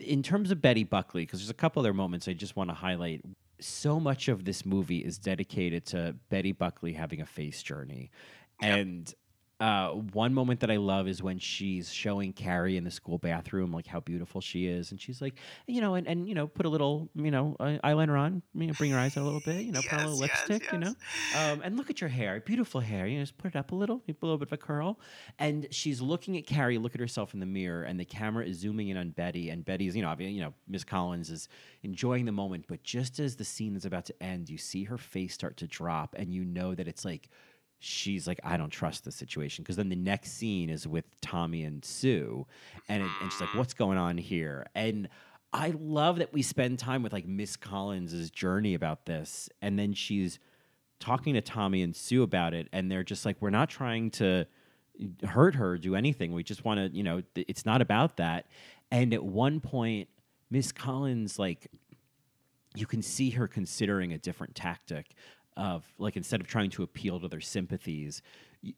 [0.00, 2.74] in terms of Betty Buckley, because there's a couple other moments I just want to
[2.74, 3.22] highlight.
[3.60, 8.10] So much of this movie is dedicated to Betty Buckley having a face journey.
[8.60, 9.12] And
[9.60, 13.72] uh, one moment that I love is when she's showing Carrie in the school bathroom,
[13.72, 14.90] like how beautiful she is.
[14.90, 15.34] And she's like,
[15.68, 18.66] you know, and, and you know, put a little, you know, eye- eyeliner on, you
[18.66, 20.48] know, bring your eyes out a little bit, you know, put a little Yes, yes,
[20.48, 20.94] lipstick, you know.
[21.36, 23.06] Um, and look at your hair, beautiful hair.
[23.06, 24.98] You know, just put it up a little, a little bit of a curl.
[25.38, 28.58] And she's looking at Carrie, look at herself in the mirror, and the camera is
[28.58, 29.50] zooming in on Betty.
[29.50, 31.48] And Betty's, you know, you know, Miss Collins is
[31.84, 32.64] enjoying the moment.
[32.68, 35.68] But just as the scene is about to end, you see her face start to
[35.68, 37.28] drop, and you know that it's like
[37.84, 39.62] she's like, I don't trust the situation.
[39.62, 42.46] Because then the next scene is with Tommy and Sue,
[42.88, 44.66] and it, and she's like, what's going on here?
[44.74, 45.08] And
[45.52, 49.92] I love that we spend time with like Miss Collins's journey about this, and then
[49.92, 50.38] she's
[50.98, 54.46] talking to Tommy and Sue about it, and they're just like, we're not trying to
[55.26, 56.32] hurt her, do anything.
[56.32, 58.46] We just want to, you know, th- it's not about that.
[58.90, 60.08] And at one point,
[60.50, 61.68] Miss Collins like
[62.76, 65.14] you can see her considering a different tactic
[65.56, 68.22] of like instead of trying to appeal to their sympathies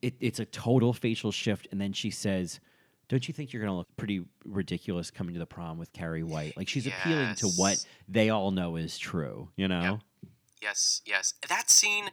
[0.02, 2.60] it, it's a total facial shift and then she says
[3.08, 6.22] don't you think you're going to look pretty ridiculous coming to the prom with carrie
[6.24, 10.00] white like she's appealing to what they all know is true you know
[10.66, 11.34] Yes, yes.
[11.48, 12.10] That scene.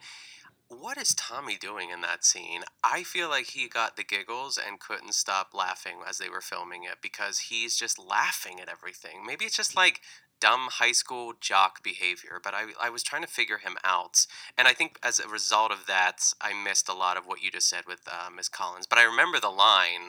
[0.70, 2.62] What is Tommy doing in that scene?
[2.84, 6.84] I feel like he got the giggles and couldn't stop laughing as they were filming
[6.84, 9.24] it because he's just laughing at everything.
[9.26, 10.02] Maybe it's just like
[10.46, 14.16] dumb high school jock behavior, but I, I was trying to figure him out.
[14.58, 17.50] And I think as a result of that, I missed a lot of what you
[17.58, 18.88] just said with uh, Miss Collins.
[18.88, 20.06] But I remember the line,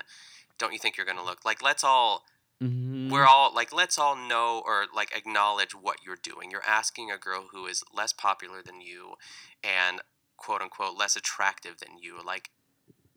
[0.59, 2.25] Don't you think you're going to look like, let's all
[2.63, 3.11] Mhm.
[3.11, 7.19] we're all like let's all know or like acknowledge what you're doing you're asking a
[7.19, 9.15] girl who is less popular than you
[9.63, 10.01] and
[10.37, 12.51] quote unquote less attractive than you like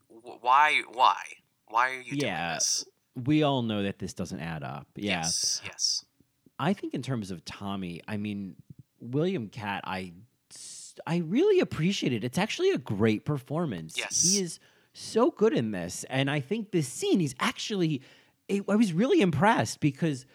[0.09, 1.17] wh- why why
[1.67, 4.87] why are you doing yeah, this we all know that this doesn't add up.
[4.95, 5.21] Yeah.
[5.23, 6.03] yes yes
[6.59, 8.55] I think in terms of Tommy, I mean,
[8.99, 10.13] William Katt, I
[11.05, 12.23] I really appreciate it.
[12.23, 13.95] It's actually a great performance.
[13.97, 14.23] Yes.
[14.23, 14.59] He is
[14.93, 16.03] so good in this.
[16.09, 18.01] And I think this scene, he's actually
[18.49, 20.25] I I was really impressed because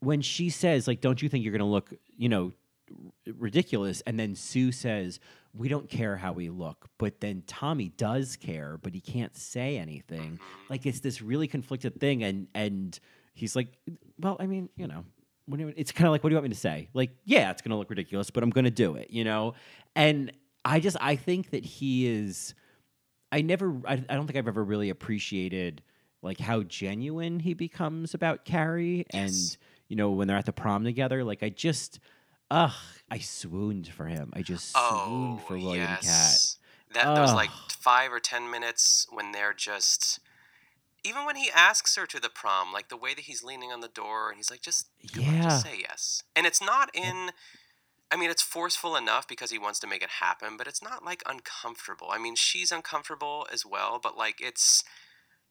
[0.00, 2.52] when she says, like, don't you think you're gonna look, you know,
[2.90, 4.02] r- ridiculous?
[4.06, 5.18] And then Sue says,
[5.54, 6.86] We don't care how we look.
[6.98, 10.32] But then Tommy does care, but he can't say anything.
[10.32, 10.66] Mm-hmm.
[10.68, 12.98] Like it's this really conflicted thing, and and
[13.34, 13.68] he's like,
[14.20, 15.15] Well, I mean, you know, what do you,
[15.48, 16.88] it's kind of like, what do you want me to say?
[16.94, 19.54] Like, yeah, it's going to look ridiculous, but I'm going to do it, you know?
[19.94, 20.32] And
[20.64, 22.54] I just, I think that he is,
[23.30, 25.82] I never, I, I don't think I've ever really appreciated
[26.22, 29.06] like how genuine he becomes about Carrie.
[29.10, 29.32] And,
[29.88, 32.00] you know, when they're at the prom together, like I just,
[32.50, 32.72] ugh,
[33.10, 34.32] I swooned for him.
[34.34, 36.58] I just swooned oh for William yes
[36.96, 40.20] that, that was like five or ten minutes when they're just
[41.06, 43.80] even when he asks her to the prom like the way that he's leaning on
[43.80, 45.42] the door and he's like just Yeah.
[45.42, 47.30] just say yes and it's not in
[48.08, 51.04] I mean, it's forceful enough because he wants to make it happen, but it's not
[51.04, 52.06] like uncomfortable.
[52.12, 54.84] I mean, she's uncomfortable as well, but like it's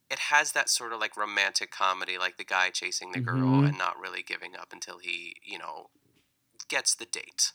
[0.09, 3.67] it has that sort of like romantic comedy, like the guy chasing the girl Mhm.
[3.67, 5.89] and not really giving up until he, you know,
[6.69, 7.51] gets the date.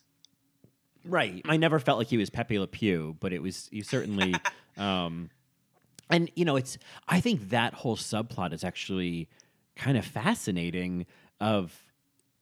[1.05, 1.41] Right.
[1.49, 4.35] I never felt like he was Pepe Le Pew, but it was he certainly
[4.77, 5.31] um
[6.11, 9.29] and you know, it's I think that whole subplot is actually
[9.77, 11.07] kind of fascinating
[11.41, 11.75] of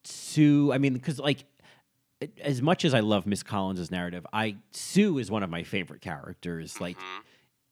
[0.04, 1.44] Sue, I mean, because like
[2.40, 6.00] as much as I love Miss Collins' narrative, I Sue is one of my favorite
[6.00, 6.80] characters.
[6.80, 7.22] Like Mhm.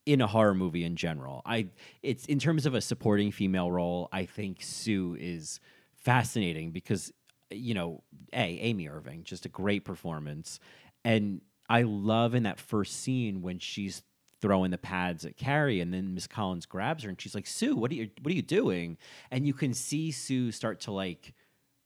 [0.06, 1.42] in a horror movie in general.
[1.44, 1.66] I
[2.02, 5.58] it's in terms of a supporting female role, I think Sue is
[5.96, 7.12] fascinating because
[7.50, 10.58] you know, A, Amy Irving, just a great performance.
[11.04, 14.02] And I love in that first scene when she's
[14.40, 17.74] throwing the pads at Carrie and then Miss Collins grabs her and she's like, Sue,
[17.74, 18.98] what are you what are you doing?
[19.30, 21.32] And you can see Sue start to like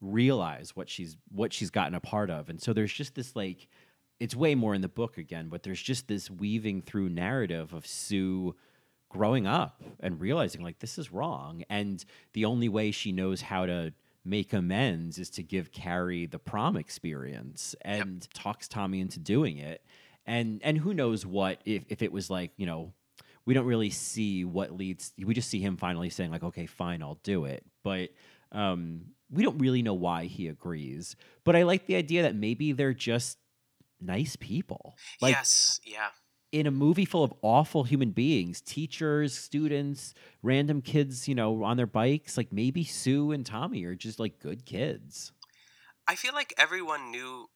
[0.00, 2.48] realize what she's what she's gotten a part of.
[2.48, 3.68] And so there's just this like
[4.18, 7.86] it's way more in the book again, but there's just this weaving through narrative of
[7.86, 8.54] Sue
[9.08, 11.64] growing up and realizing like this is wrong.
[11.70, 13.92] And the only way she knows how to
[14.24, 19.84] make amends is to give Carrie the prom experience and talks Tommy into doing it.
[20.26, 22.92] And and who knows what if, if it was like, you know,
[23.46, 27.02] we don't really see what leads we just see him finally saying like, okay, fine,
[27.02, 27.64] I'll do it.
[27.82, 28.10] But
[28.52, 31.16] um we don't really know why he agrees.
[31.44, 33.38] But I like the idea that maybe they're just
[34.00, 34.96] nice people.
[35.20, 36.08] Like yes, yeah.
[36.52, 41.76] in a movie full of awful human beings, teachers, students, random kids, you know, on
[41.76, 45.32] their bikes, like maybe Sue and Tommy are just like good kids.
[46.08, 47.48] I feel like everyone knew,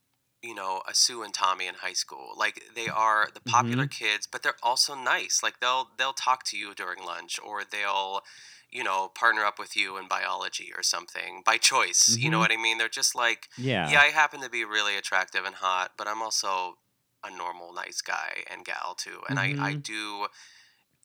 [0.45, 2.35] you know, a Sue and Tommy in high school.
[2.37, 5.43] Like they are the popular kids, but they're also nice.
[5.43, 8.23] Like they'll they'll talk to you during lunch or they'll,
[8.71, 12.17] you know, partner up with you in biology or something by choice.
[12.21, 12.45] You know Mhm.
[12.45, 12.79] what I mean?
[12.79, 13.95] They're just like, Yeah.
[13.95, 16.77] yeah, I happen to be really attractive and hot, but I'm also
[17.25, 19.23] a normal nice guy and gal too.
[19.29, 19.83] And I I Mhm.
[19.83, 20.29] do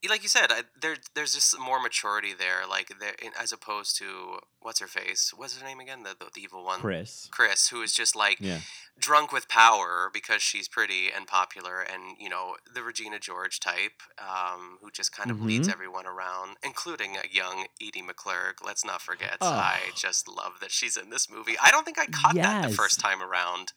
[0.08, 3.98] like you said, I, there there's just more maturity there, like there in- as opposed
[3.98, 5.34] to what's her face?
[5.36, 6.04] What's her name again?
[6.04, 6.80] The the, the evil one.
[6.80, 7.28] Chris.
[7.32, 8.60] Chris, who is just like Yeah.
[8.98, 14.02] drunk with power because she's pretty and popular, and you know the Regina George type,
[14.20, 15.74] um, who just kind of leads Mhm.
[15.74, 18.64] everyone around, including a young Edie McClurg.
[18.66, 19.38] Let's not forget.
[19.42, 19.50] Oh.
[19.52, 21.58] I just love that she's in this movie.
[21.62, 23.74] I don't think I caught that the first time around,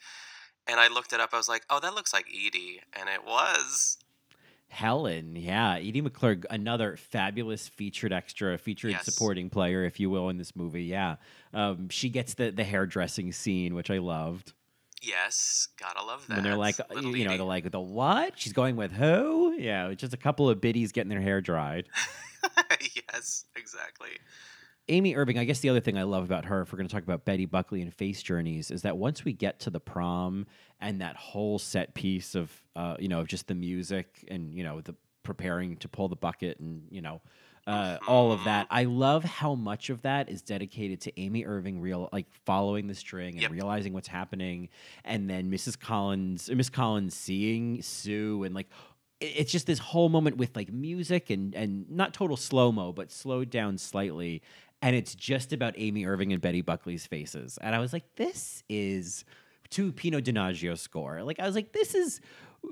[0.69, 1.31] and I looked it up.
[1.33, 3.99] I was like, oh, that looks like Edie, and it was.
[4.73, 5.75] Helen, yeah.
[5.75, 9.05] Edie McClurg, another fabulous featured extra, featured Yes.
[9.05, 10.85] supporting player, if you will, in this movie.
[10.85, 11.17] Yeah.
[11.53, 14.55] Um, she gets the, the hairdressing scene, which I loved.
[15.03, 16.39] Yes, gotta love that.
[16.39, 18.39] And they're like, Little you know, they're like, the what?
[18.39, 19.53] She's going with who?
[19.53, 21.89] Yeah, just a couple of biddies getting their hair dried.
[22.81, 24.11] yes, exactly.
[24.89, 26.93] Amy Irving, I guess the other thing I love about her, if we're going to
[26.95, 30.47] talk about Betty Buckley and Face Journeys, is that once we get to the prom
[30.81, 34.65] and that whole set piece of, uh, you know, of just the music and, you
[34.65, 37.21] know, the preparing to pull the bucket and, you know,
[37.69, 38.67] uh, all of that.
[38.71, 42.95] I love how much of that is dedicated to Amy Irving, real like following the
[42.95, 43.51] string and Yep.
[43.53, 44.69] realizing what's happening,
[45.05, 45.79] and then Mrs.
[45.79, 48.67] Collins, Miss Collins seeing Sue and like
[49.21, 53.13] it's just this whole moment with like music and and not total slow mo, but
[53.13, 54.43] slowed down slightly,
[54.83, 58.63] and it's just about Amy Irving and Betty Buckley's faces, and I was like, this
[58.69, 59.25] is
[59.71, 61.23] to Pino Donaggio score.
[61.23, 62.21] Like I was like, this is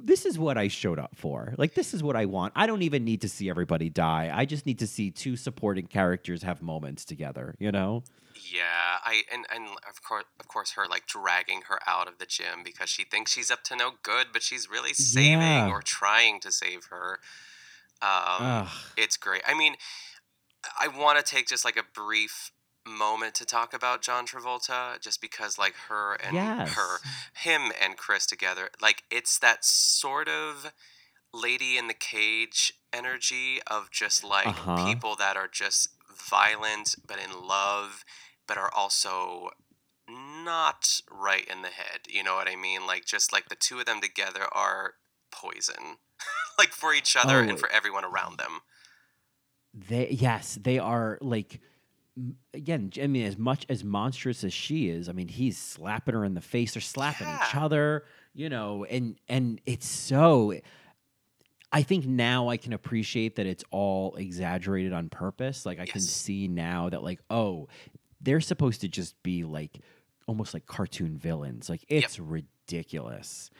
[0.02, 1.52] this is what I showed up for.
[1.58, 2.52] Like, this is what I want.
[2.54, 4.30] I don't even need to see everybody die.
[4.32, 8.04] I just need to see two supporting characters have moments together, you know?
[8.52, 12.26] Yeah, I and and of course of course her like dragging her out of the
[12.26, 15.68] gym because she thinks she's up to no good, but she's really saving Yeah.
[15.70, 17.18] or trying to save her.
[18.00, 18.08] Um,
[18.40, 18.68] Ugh.
[18.96, 19.42] it's great.
[19.46, 19.74] I mean,
[20.78, 22.52] I want to take just like a brief
[22.86, 26.76] moment to talk about John Travolta, just because like her and Yes.
[26.76, 27.00] her,
[27.34, 30.72] him and Chris together, like it's that sort of
[31.32, 34.76] lady in the cage energy of just like Uh-huh.
[34.76, 35.90] people that are just
[36.30, 38.04] violent but in love,
[38.48, 39.50] but are also
[40.08, 42.00] not right in the head.
[42.08, 42.86] You know what I mean?
[42.86, 44.94] Like just like the two of them together are
[45.32, 45.98] poison,
[46.58, 48.60] like for each other Oh, and for everyone around them.
[49.72, 51.60] They yes, they are like
[52.52, 52.90] again.
[53.00, 56.34] I mean, as much as monstrous as she is, I mean, he's slapping her in
[56.34, 56.74] the face.
[56.74, 58.04] They're slapping each other,
[58.34, 60.54] you know, and and it's so.
[61.72, 65.64] I think now I can appreciate that it's all exaggerated on purpose.
[65.64, 67.68] Like I can see now that like oh,
[68.20, 69.78] they're supposed to just be like
[70.26, 71.68] almost like cartoon villains.
[71.68, 73.50] Like it's ridiculous.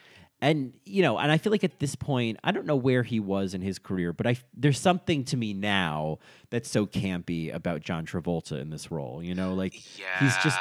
[0.41, 3.19] And you know, and I feel like at this point, I don't know where he
[3.19, 6.17] was in his career, but I there's something to me now
[6.49, 9.21] that's so campy about John Travolta in this role.
[9.21, 10.57] You know, like he's just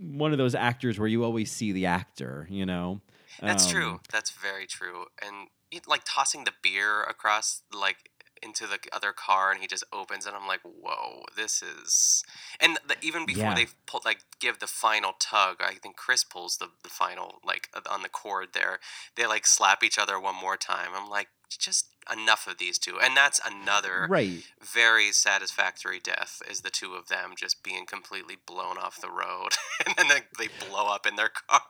[0.00, 2.46] one of those actors where you always see the actor.
[2.50, 3.00] You know,
[3.40, 4.00] That's Um, true.
[4.12, 5.06] That's very true.
[5.24, 5.48] And
[5.86, 8.10] like tossing the beer across like
[8.42, 12.24] into the other car, and he just opens and I'm like, whoa, this is.
[12.60, 13.54] And the, even before Yeah.
[13.54, 17.68] they pull like give the final tug, I think Chris pulls the the final like
[17.74, 18.80] uh, on the cord there.
[19.16, 20.90] They like slap each other one more time.
[20.94, 24.42] I'm like, just enough of these two, and that's another Right.
[24.60, 29.50] very satisfactory death is the two of them just being completely blown off the road
[29.86, 31.60] and then they, they blow up in their car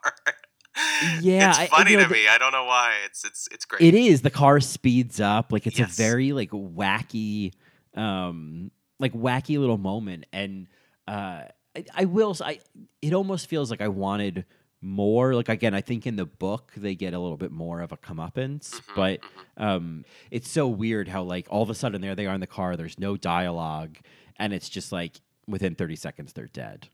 [1.21, 3.23] Yeah, it's I- I- funny you know, to the- me i don't know why it's
[3.23, 4.21] it's it's great It is.
[4.21, 5.51] The car speeds up.
[5.51, 5.93] Like it's Yes.
[5.93, 7.53] a very like wacky,
[7.95, 10.25] um, like wacky little moment.
[10.33, 10.67] And
[11.07, 11.43] uh,
[11.75, 12.35] I, I will.
[12.43, 12.59] I
[13.01, 14.45] it almost feels like I wanted
[14.81, 15.35] more.
[15.35, 17.97] Like again, I think in the book they get a little bit more of a
[17.97, 19.19] comeuppance, Mm-hmm, but
[19.57, 22.47] um, it's so weird how like all of a sudden there they are in the
[22.47, 22.75] car.
[22.77, 23.97] There's no dialogue,
[24.37, 26.87] and it's just like within 30 seconds they're dead.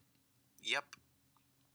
[0.64, 0.84] yep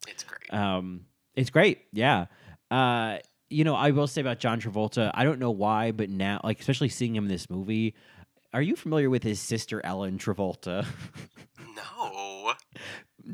[0.08, 1.06] it's great Um,
[1.36, 1.82] it's great.
[1.92, 2.26] Yeah.
[2.70, 3.18] Uh,
[3.50, 6.60] you know, I will say about John Travolta, I don't know why, but now, like,
[6.60, 7.94] especially seeing him in this movie,
[8.52, 10.86] are you familiar with his sister Ellen Travolta?
[11.76, 12.54] no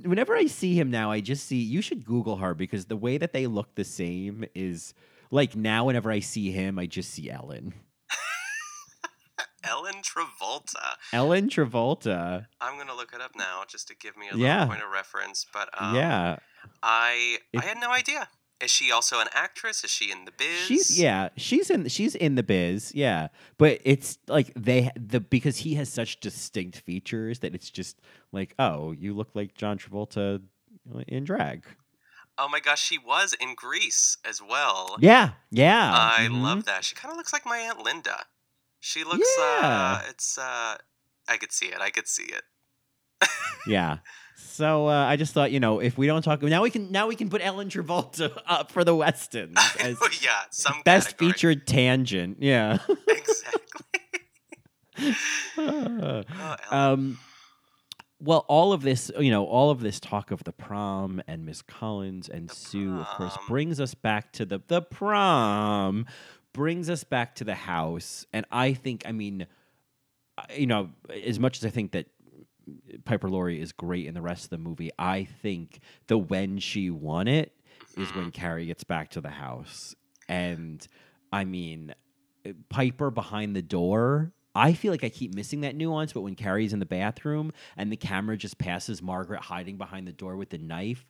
[0.04, 3.18] Whenever I see him now, I just see you should Google her because the way
[3.18, 4.94] that they look the same is
[5.30, 5.86] like now.
[5.86, 7.74] Whenever I see him, I just see Ellen.
[10.00, 12.46] Ellen travolta Ellen Travolta.
[12.60, 14.66] i'm gonna look it up now just to give me a Yeah.
[14.66, 16.36] point of reference but um, yeah,
[16.82, 18.28] i If- i had no idea
[18.60, 22.14] is she also an actress is she in the biz she's yeah, she's in she's
[22.14, 22.92] in the biz.
[22.94, 28.00] Yeah, but it's like they the because he has such distinct features that it's just
[28.32, 30.42] like oh, you look like John Travolta
[31.08, 31.64] in drag.
[32.36, 35.90] oh my gosh she was in Grease as well Yeah, yeah.
[35.94, 36.42] I mhm.
[36.42, 36.84] love that.
[36.84, 38.26] She kind of looks like my aunt Linda.
[38.80, 39.28] She looks.
[39.38, 39.60] Yeah.
[39.62, 40.38] Uh, it's.
[40.38, 40.76] Uh,
[41.28, 41.80] I could see it.
[41.80, 42.42] I could see it.
[43.66, 43.98] Yeah.
[44.36, 47.06] So uh, I just thought, you know, if we don't talk now, we can now
[47.06, 51.32] we can put Ellen Travolta up for the Westons as yeah, some best category.
[51.32, 52.38] featured tangent.
[52.40, 52.78] Yeah.
[53.08, 54.04] Exactly.
[55.56, 56.22] Oh,
[56.70, 57.18] um,
[58.20, 61.62] well, all of this, you know, all of this talk of the prom and Miss
[61.62, 66.04] Collins and Sue, of course, brings us back to the the prom,
[66.52, 69.46] brings us back to the house, and I think, I mean,
[70.56, 70.90] you know,
[71.24, 72.06] as much as I think that
[73.04, 76.90] Piper Laurie is great in the rest of the movie, I think the when she
[76.90, 77.52] won it
[77.96, 78.18] is Mm-hmm.
[78.18, 79.94] when Carrie gets back to the house,
[80.28, 80.86] and
[81.32, 81.94] I mean,
[82.68, 84.32] Piper behind the door.
[84.54, 87.92] I feel like I keep missing that nuance, but when Carrie's in the bathroom and
[87.92, 91.06] the camera just passes Margaret hiding behind the door with the knife,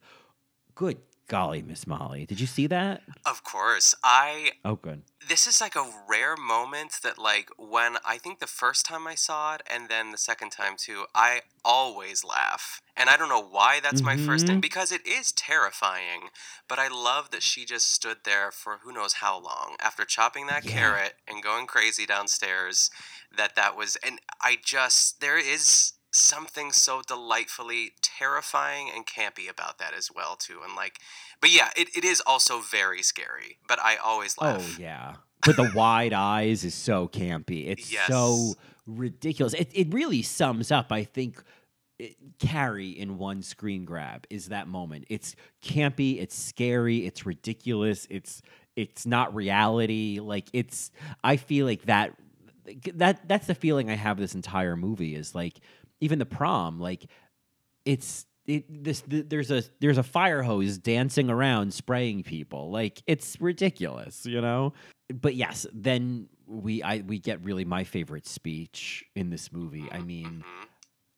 [0.74, 0.98] good
[1.30, 3.02] golly, Miss Molly, did you see that?
[3.24, 4.52] Of course, I.
[4.64, 5.02] Oh, good.
[5.26, 9.14] This is like a rare moment that, like, when I think the first time I
[9.14, 13.40] saw it, and then the second time too, I always laugh, and I don't know
[13.40, 14.62] why that's my first thing Mhm.
[14.62, 16.30] because it is terrifying.
[16.68, 20.46] But I love that she just stood there for who knows how long after chopping
[20.48, 20.72] that Yeah.
[20.72, 22.90] carrot and going crazy downstairs.
[23.30, 29.78] That that was, and I just there is something so delightfully terrifying and campy about
[29.78, 30.98] that as well too and like
[31.40, 35.14] but yeah it, it is also very scary but i always oh, laugh Oh yeah.
[35.44, 37.68] But the wide eyes is so campy.
[37.68, 38.06] It's Yes.
[38.08, 38.54] so
[38.86, 39.54] ridiculous.
[39.54, 41.42] It it really sums up, I think,
[41.98, 45.06] it, Carrie in one screen grab is that moment.
[45.08, 48.42] It's campy, it's scary, it's ridiculous, it's
[48.76, 50.20] it's not reality.
[50.20, 50.90] Like it's
[51.24, 52.14] I feel like that
[52.94, 55.60] that that's the feeling I have this entire movie is like
[56.00, 57.06] even the prom like
[57.84, 62.70] it's it, this th- there's a there's a fire hose dancing around spraying people.
[62.70, 64.72] Like it's ridiculous you know?
[65.12, 69.88] But yes then we I we get really my favorite speech in this movie.
[69.92, 70.44] I mean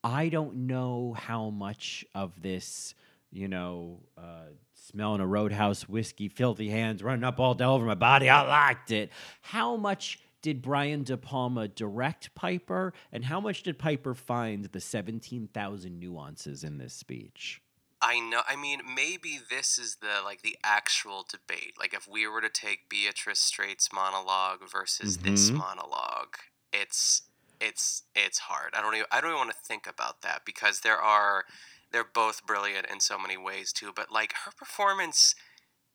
[0.04, 2.94] I don't know how much of this
[3.30, 8.28] you know uh smelling a roadhouse whiskey filthy hands running up all over my body
[8.28, 9.10] I liked it.
[9.40, 14.80] How much did Brian De Palma direct Piper, and how much did Piper find the
[14.80, 17.62] 17,000 nuances in this speech?
[18.00, 18.42] I know.
[18.48, 21.74] I mean, maybe this is the like the actual debate.
[21.78, 25.64] Like, if we were to take Beatrice Straight's monologue versus this Mhm.
[25.66, 26.36] monologue,
[26.72, 27.22] it's
[27.60, 28.74] it's it's hard.
[28.74, 31.44] I don't even I don't even want to think about that because there are
[31.92, 33.92] they're both brilliant in so many ways too.
[33.94, 35.34] But like her performance,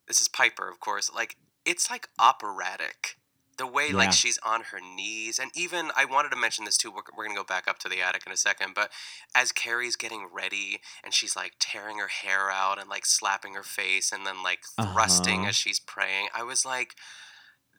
[0.07, 1.11] this is Piper, of course.
[1.13, 3.17] Like it's like operatic.
[3.58, 3.95] The way Yeah.
[3.95, 6.91] like she's on her knees, and even I wanted to mention this too.
[6.91, 8.91] We're, we're gonna go back up to the attic in a second, but
[9.34, 13.64] as Carrie's getting ready and she's like tearing her hair out and like slapping her
[13.64, 15.49] face and then like thrusting Uh-huh.
[15.49, 16.95] as she's praying, I was like,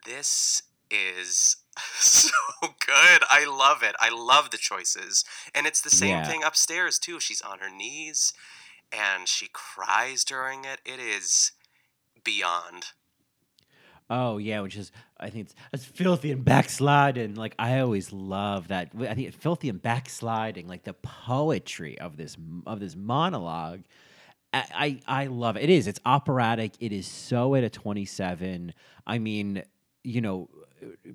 [0.05, 1.57] this is
[1.99, 2.29] so
[2.61, 3.23] good.
[3.29, 3.95] I love it.
[3.99, 5.23] I love the choices.
[5.53, 6.25] And it's the same Yeah.
[6.25, 7.19] thing upstairs too.
[7.19, 8.33] She's on her knees
[8.91, 10.81] and she cries during it.
[10.83, 11.51] It is
[12.23, 12.87] beyond.
[14.09, 17.35] Oh yeah, which is I think it's, it's filthy and backsliding.
[17.35, 18.91] Like I always love that.
[18.99, 20.67] I think it's filthy and backsliding.
[20.67, 22.35] Like the poetry of this
[22.65, 23.83] of this monologue.
[24.51, 25.63] I I, I love it.
[25.63, 25.87] It is.
[25.87, 26.73] It's operatic.
[26.79, 28.73] It is so at a twenty seven.
[29.05, 29.63] I mean,
[30.03, 30.49] you know.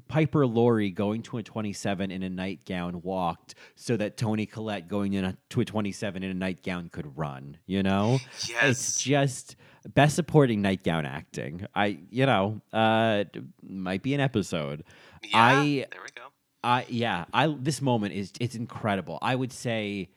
[0.09, 5.15] Piper Laurie going to a 27 in a nightgown walked so that Toni Collette going
[5.15, 8.19] in a, to a 27 in a nightgown could run, you know?
[8.47, 8.69] Yes.
[8.69, 9.57] It's just
[9.89, 11.67] best supporting nightgown acting.
[11.75, 13.25] I, you know, uh,
[13.63, 14.85] might be an episode.
[15.23, 15.31] Yeah.
[15.35, 16.29] I, there we go.
[16.63, 17.49] I, yeah, I.
[17.59, 19.19] This moment is it's incredible.
[19.21, 20.09] I would say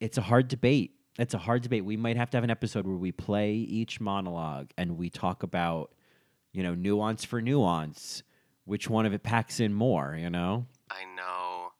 [0.00, 0.92] it's a hard debate.
[1.18, 1.84] It's a hard debate.
[1.84, 5.42] We might have to have an episode where we play each monologue and we talk
[5.42, 5.92] about,
[6.52, 8.22] you know, nuance for nuance.
[8.64, 10.16] Which one of it packs in more?
[10.18, 10.66] You know.
[10.90, 11.72] I know.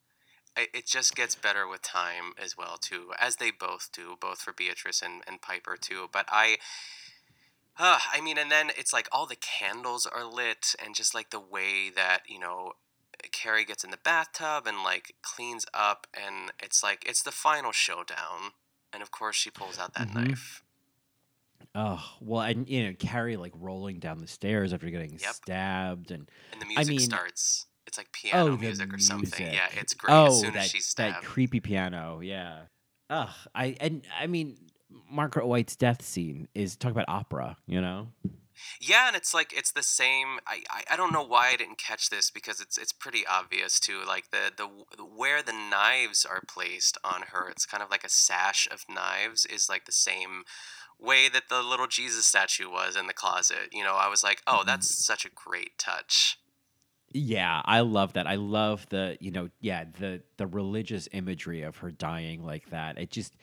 [0.57, 4.41] I, it just gets better with time as well too, as they both do, both
[4.41, 6.09] for Beatrice and, and Piper too.
[6.13, 6.59] But I,
[7.79, 11.31] uh, I mean, and then it's like all the candles are lit, and just like
[11.31, 12.73] the way that you know
[13.33, 17.73] Carrie gets in the bathtub and like cleans up, and it's like it's the final
[17.73, 18.53] showdown.
[18.93, 20.15] And of course, she pulls out that Mhm.
[20.29, 20.63] knife.
[21.75, 25.35] Oh well, and you know, Carrie like rolling down the stairs after getting Yep.
[25.35, 27.67] stabbed, and And the music I music mean- starts.
[27.87, 29.53] It's like piano the music or something.
[29.53, 32.21] Yeah, it's great Oh, as soon that, as she's that creepy piano.
[32.21, 32.67] Yeah.
[33.11, 33.29] Ugh.
[33.55, 34.71] I and I mean,
[35.11, 37.57] Margaret White's death scene is talk about opera.
[37.67, 38.09] You know.
[38.81, 40.39] Yeah, and it's like it's the same.
[40.47, 43.81] I, I, I don't know why I didn't catch this because it's it's pretty obvious
[43.81, 44.03] too.
[44.07, 44.69] Like the the
[45.05, 49.45] where the knives are placed on her, it's kind of like a sash of knives
[49.47, 50.45] is like the same
[50.99, 53.71] way that the little Jesus statue was in the closet.
[53.73, 55.13] You know, I was like, oh, that's mm-hmm.
[55.13, 56.39] such a great touch.
[57.13, 58.27] Yeah, I love that.
[58.27, 62.99] I love the you know yeah the the religious imagery of her dying like that.
[62.99, 63.35] It just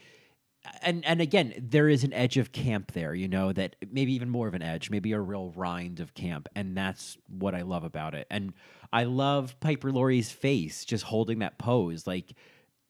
[0.81, 3.13] and and again there is an edge of camp there.
[3.13, 6.47] You know that maybe even more of an edge, maybe a real rind of camp,
[6.55, 8.27] and that's what I love about it.
[8.29, 8.53] And
[8.93, 12.33] I love Piper Laurie's face just holding that pose like.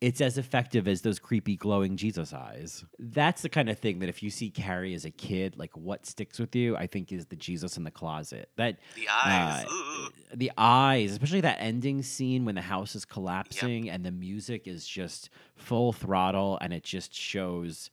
[0.02, 2.84] It's as effective as those creepy glowing Jesus eyes.
[2.98, 6.08] That's the kind of thing that if you see Carrie as a kid, like what
[6.08, 8.50] sticks with you, I think is the Jesus in the closet.
[8.58, 9.68] That The eyes.
[9.70, 14.68] uh, the eyes, especially that ending scene when the house is collapsing and the music
[14.68, 17.92] is just full throttle and it just shows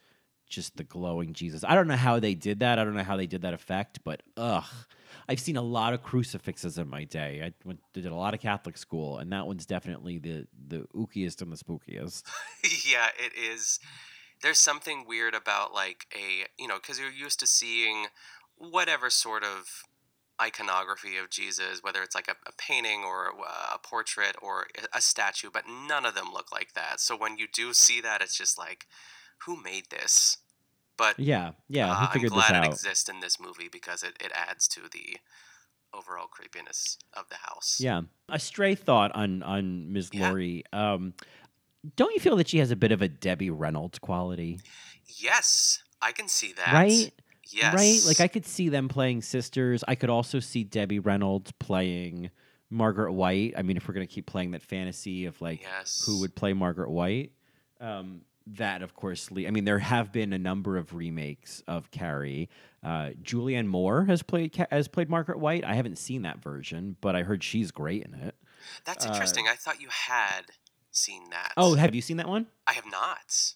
[0.49, 1.63] just the glowing Jesus.
[1.63, 2.79] I don't know how they did that.
[2.79, 4.65] I don't know how they did that effect, but ugh.
[5.29, 7.43] I've seen a lot of crucifixes in my day.
[7.45, 11.43] I went, did a lot of Catholic school, and that one's definitely the the ookiest
[11.43, 12.23] and the spookiest.
[12.91, 13.79] yeah, it is.
[14.43, 18.07] There's something weird about like a you know because you're used to seeing
[18.57, 19.85] whatever sort of
[20.41, 23.33] iconography of Jesus, whether it's like a, a painting or
[23.75, 27.01] a, portrait or a statue, but none of them look like that.
[27.01, 28.87] So when you do see that, it's just like,
[29.47, 30.39] who made this?
[30.99, 31.91] But Yeah, yeah.
[31.91, 35.17] uh, I'm glad it exists in this movie because it, it adds to the
[35.95, 37.79] overall creepiness of the house.
[37.81, 38.03] Yeah.
[38.29, 40.11] A stray thought on on Ms.
[40.13, 40.29] Yeah.
[40.29, 40.65] Laurie.
[40.73, 41.15] Um,
[41.97, 44.61] don't you feel that she has a bit of a Debbie Reynolds quality?
[45.07, 46.73] Yes, I can see that.
[46.73, 47.13] Right?
[47.51, 47.75] Yes.
[47.75, 48.01] Right?
[48.07, 49.83] Like I could see them playing sisters.
[49.89, 52.31] I could also see Debbie Reynolds playing
[52.69, 53.55] Margaret White.
[53.57, 56.03] I mean, if we're gonna keep playing that fantasy of like Yes.
[56.05, 57.33] who would play Margaret White.
[57.81, 58.23] Um,
[58.57, 62.49] that, of course, le- I mean, there have been a number of remakes of Carrie.
[62.83, 65.65] Uh, Julianne Moore has played Ca- has played Margaret White.
[65.65, 68.35] I haven't seen that version, but I heard she's great in it.
[68.85, 69.47] That's Uh, interesting.
[69.49, 70.43] I thought you had
[70.91, 71.53] seen that.
[71.57, 72.47] Oh, have you seen that one?
[72.67, 73.55] I have not.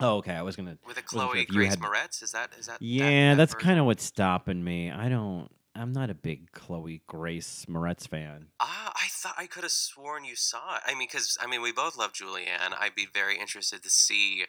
[0.00, 0.32] Oh, okay.
[0.34, 2.80] I was gonna With a Chloe Grace had- Moretz, is that is that?
[2.80, 4.90] that- Yeah, that that's kind of what's stopping me.
[4.90, 5.48] I don't.
[5.74, 8.48] I'm not a big Chloe Grace Moretz fan.
[8.60, 8.92] Ah,
[9.22, 10.82] thought I could have sworn you saw it.
[10.84, 12.74] I mean, because I mean, we both love Julianne.
[12.78, 14.44] I'd be very interested to see.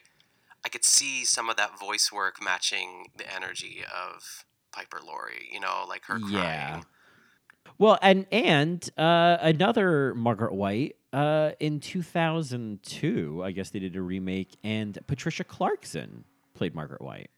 [0.64, 5.48] I could see some of that voice work matching the energy of Piper Laurie.
[5.52, 6.32] You know, like her crying.
[6.32, 6.80] Yeah.
[7.78, 13.42] Well, and and uh, another Margaret White uh, in 2002.
[13.44, 17.30] I guess they did a remake, and Patricia Clarkson played Margaret White.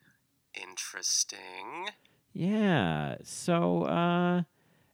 [0.54, 1.90] Interesting.
[2.32, 3.16] Yeah.
[3.24, 4.42] So, uh,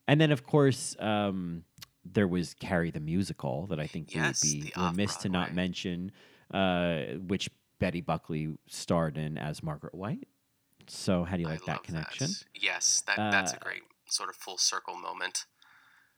[0.09, 1.65] and then of course, um,
[2.05, 6.13] there was Carrie the musical that I think Yes, would be remiss to not mention,
[6.53, 7.49] uh, which
[7.79, 10.27] Betty Buckley starred in as Margaret White.
[10.89, 12.29] So, how do you like that connection?
[12.55, 15.47] Yes, that that's a Uh, great sort of full circle moment.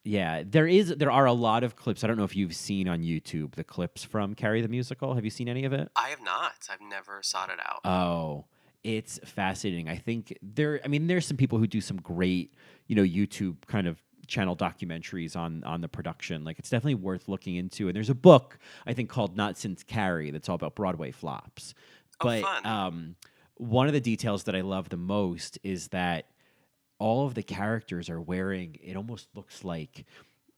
[0.07, 0.95] Yeah, there is.
[0.97, 2.05] There are a lot of clips.
[2.05, 5.15] I don't know if you've seen on YouTube the clips from Carrie the musical.
[5.15, 5.91] Have you seen any of it?
[5.97, 6.69] I have not.
[6.71, 7.81] I've never sought it out.
[7.87, 8.45] Oh,
[8.83, 9.89] it's fascinating.
[9.89, 10.79] I think there.
[10.85, 12.53] I mean, there's some people who do some great,
[12.87, 16.45] you know, YouTube kind of channel documentaries on on the production.
[16.45, 17.89] Like, it's definitely worth looking into.
[17.89, 21.75] And there's a book I think called Not Since Carrie that's all about Broadway flops.
[22.21, 22.67] Oh, But fun.
[22.67, 23.17] um,
[23.57, 26.27] one of the details that I love the most is that
[26.99, 28.79] all of the characters are wearing.
[28.83, 30.05] It almost looks like,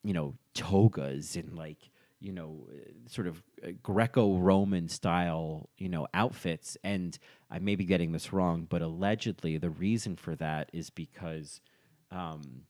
[0.02, 1.90] you know, togas and like
[2.20, 6.76] you know, uh, sort of uh, Greco-Roman style, you know, outfits.
[6.82, 7.16] And
[7.50, 11.60] I may be getting this wrong, but allegedly the reason for that is because
[12.10, 12.62] um,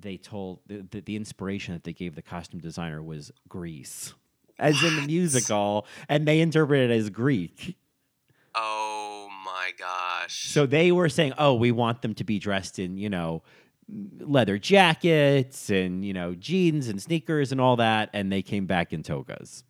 [0.00, 4.14] they told the, the, the inspiration that they gave the costume designer was Grease,
[4.58, 7.76] as in the musical, and they interpreted it as Greek.
[8.54, 10.48] Oh my gosh.
[10.48, 13.42] So they were saying, "Oh, we want them to be dressed in, you know,
[14.18, 18.92] leather jackets and you know jeans and sneakers and all that," and they came back
[18.92, 19.64] in togas.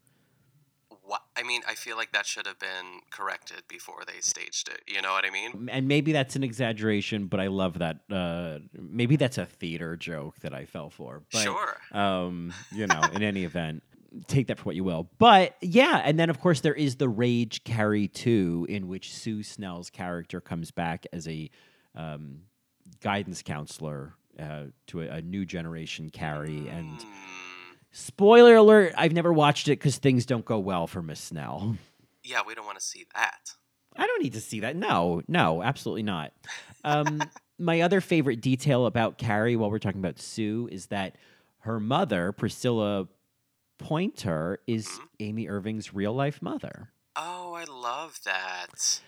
[1.07, 1.22] What?
[1.36, 4.82] I mean, I feel like that should have been corrected before they staged it.
[4.88, 5.68] You know what I mean?
[5.70, 8.00] And maybe that's an exaggeration, but I love that.
[8.11, 11.22] Uh, maybe that's a theater joke that I fell for.
[11.32, 11.76] But, Sure.
[11.92, 13.84] Um, you know, in any event,
[14.26, 15.09] take that for what you will.
[15.18, 19.42] But yeah, and then of course there is the Rage Carrie 2, in which Sue
[19.42, 21.50] Snell's character comes back as a
[21.94, 22.40] um,
[23.00, 26.68] guidance counselor uh, to a, a new generation Carrie.
[26.68, 27.04] And
[27.97, 31.76] spoiler alert, I've never watched it because things don't go well for Miss Snell.
[32.22, 33.53] Yeah, we don't want to see that.
[33.97, 34.76] I don't need to see that.
[34.76, 36.32] No, no, absolutely not.
[36.84, 37.22] Um,
[37.59, 41.16] my other favorite detail about Carrie, while we're talking about Sue, is that
[41.61, 43.09] her mother, Priscilla
[43.78, 44.88] Pointer, is
[45.20, 46.90] Amy Irving's real life mother.
[47.16, 49.01] Oh, I love that.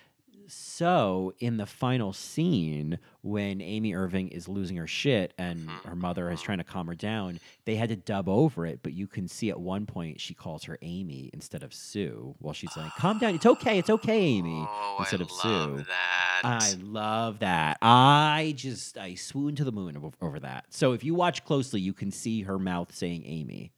[0.49, 5.89] So, in the final scene, when Amy Irving is losing her shit and mm-hmm.
[5.89, 6.47] her mother is mm-hmm.
[6.47, 9.51] trying to calm her down, they had to dub over it, but you can see
[9.51, 12.35] at one point she calls her Amy instead of Sue.
[12.39, 15.85] While she's like, "Calm down, it's okay, it's okay, Amy," oh, instead of Sue.
[15.87, 16.41] That.
[16.45, 17.79] I love that.
[17.83, 20.67] I just I swoon to the moon over, over that.
[20.71, 23.73] So if you watch closely, you can see her mouth saying Amy,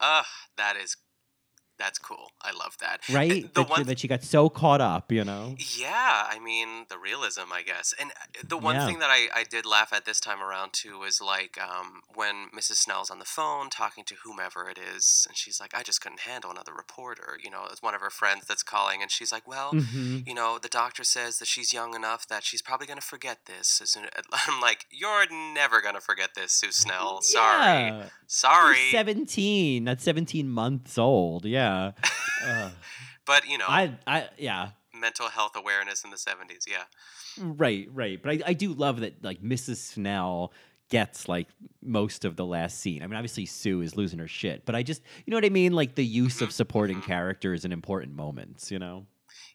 [0.00, 0.24] Ugh,
[0.56, 0.96] that is
[1.78, 2.32] that's cool.
[2.42, 3.00] I love that.
[3.08, 3.42] right?
[3.54, 5.54] The that, one she, that she got so caught up, you know.
[5.78, 7.94] Yeah, I mean the realism, I guess.
[8.00, 8.86] And uh, the one Yeah.
[8.86, 12.48] thing that I, I did laugh at this time around too was like um, when
[12.56, 12.76] Mrs.
[12.76, 16.20] Snell's on the phone talking to whomever it is, and she's like, "I just couldn't
[16.20, 19.46] handle another reporter." You know, it's one of her friends that's calling, and she's like,
[19.46, 20.26] "Well, Mhm.
[20.26, 23.80] you know, the doctor says that she's young enough that she's probably gonna forget this."
[23.80, 24.06] As soon
[24.48, 27.20] I'm like, "You're never gonna forget this, Sue Snell.
[27.22, 28.08] Sorry, Yeah.
[28.28, 29.84] Sorry." She's Seventeen.
[29.84, 31.44] That's seventeen months old.
[31.44, 31.92] Yeah.
[32.46, 32.72] Ugh.
[33.26, 34.70] But you know, I I yeah.
[34.94, 36.68] mental health awareness in the '70s.
[36.68, 36.84] Yeah.
[37.40, 38.20] Right, right.
[38.22, 39.76] But I, I do love that like Mrs.
[39.76, 40.52] Snell
[40.88, 41.48] gets like
[41.82, 43.02] most of the last scene.
[43.02, 45.50] I mean, obviously Sue is losing her shit, but I just you know what I
[45.50, 45.72] mean?
[45.72, 47.06] Like the use of mm-hmm, supporting mm-hmm.
[47.06, 49.06] characters in important moments, you know?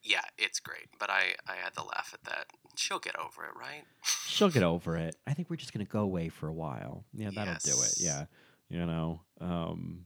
[0.04, 2.48] Yeah, it's great, but I I had to laugh at that.
[2.76, 3.84] She'll get over it, right?
[4.28, 5.16] She'll get over it.
[5.26, 7.06] I think we're just gonna go away for a while.
[7.14, 7.96] Yeah, that'll do it.
[7.98, 8.26] Yeah.
[8.74, 9.22] You know.
[9.40, 10.06] Um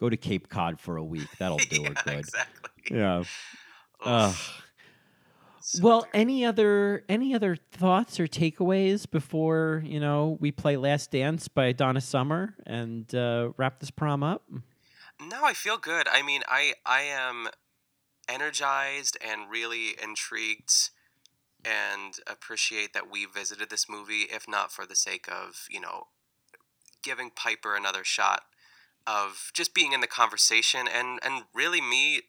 [0.00, 1.28] go to Cape Cod for a week.
[1.38, 2.18] That'll do it good.
[2.20, 2.70] Exactly.
[2.90, 3.24] Yeah.
[4.04, 4.34] Ugh.
[5.80, 11.48] well, any other any other thoughts or takeaways before you know we play "Last Dance"
[11.48, 14.44] by Donna Summer and uh, wrap this prom up?
[15.20, 16.06] No, I feel good.
[16.08, 17.48] I mean, I I am
[18.28, 20.90] energized and really intrigued
[21.64, 26.08] and appreciate that we visited this movie if not for the sake of, you know,
[27.04, 28.44] giving Piper another shot
[29.06, 32.22] of just being in the conversation and and really me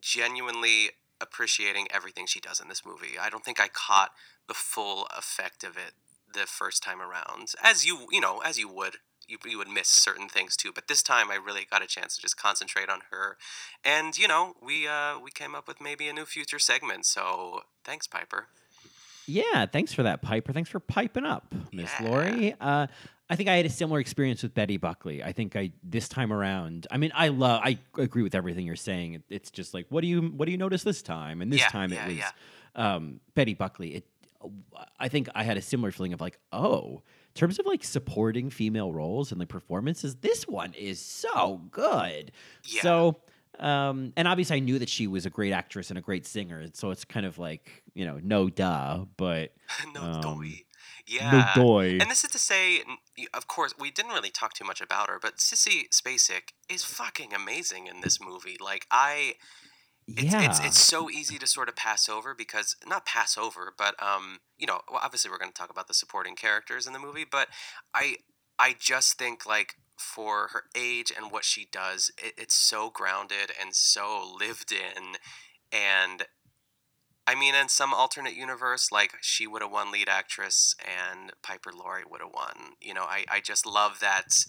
[0.00, 0.90] genuinely
[1.20, 3.18] appreciating everything she does in this movie.
[3.20, 4.10] I don't think I caught
[4.48, 5.92] the full effect of it
[6.34, 8.96] the first time around, as you you know as you would.
[9.28, 12.16] You, you would miss certain things too, but this time I really got a chance
[12.16, 13.38] to just concentrate on her,
[13.84, 17.06] and you know we uh, we came up with maybe a new future segment.
[17.06, 18.48] So thanks, Piper.
[19.26, 20.52] Yeah, thanks for that, Piper.
[20.52, 22.54] Thanks for piping up, Miss Laurie.
[22.60, 22.88] Uh,
[23.32, 25.24] I think I had a similar experience with Betty Buckley.
[25.24, 26.86] I think I this time around.
[26.90, 27.62] I mean, I love.
[27.64, 29.14] I agree with everything you're saying.
[29.14, 31.40] It, it's just like, what do you what do you notice this time?
[31.40, 32.30] And this Yeah, time yeah, it was yeah.
[32.76, 33.94] um, Betty Buckley.
[33.94, 34.06] It.
[35.00, 37.00] I think I had a similar feeling of like, oh,
[37.34, 42.32] in terms of like supporting female roles and like performances, this one is so good.
[42.64, 42.82] Yeah.
[42.82, 43.16] So.
[43.58, 46.66] Um, and obviously, I knew that she was a great actress and a great singer,
[46.74, 49.52] so it's kind of like you know, no duh, but
[49.94, 50.64] no um, doy.
[51.06, 51.54] Yeah.
[52.00, 52.82] And this is to say,
[53.34, 57.32] of course, we didn't really talk too much about her, but Sissy Spacek is fucking
[57.34, 58.56] amazing in this movie.
[58.60, 59.34] Like I,
[60.08, 63.72] it's, yeah, it's it's so easy to sort of pass over because not pass over,
[63.76, 66.92] but um, you know, well, obviously we're going to talk about the supporting characters in
[66.92, 67.48] the movie, but
[67.94, 68.16] I
[68.58, 73.52] I just think like for her age and what she does, it, it's so grounded
[73.60, 75.14] and so lived in,
[75.72, 76.24] and
[77.26, 81.70] I mean, in some alternate universe, like she would have won lead actress and Piper
[81.72, 82.74] Laurie would have won.
[82.80, 84.44] You know, I, I just love that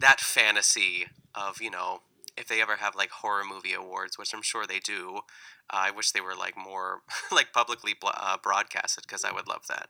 [0.00, 2.00] that fantasy of you know
[2.36, 5.18] if they ever have like horror movie awards, which I'm sure they do.
[5.70, 7.02] Uh, I wish they were like more
[7.32, 9.88] like publicly bl- uh, broadcasted because I would love that.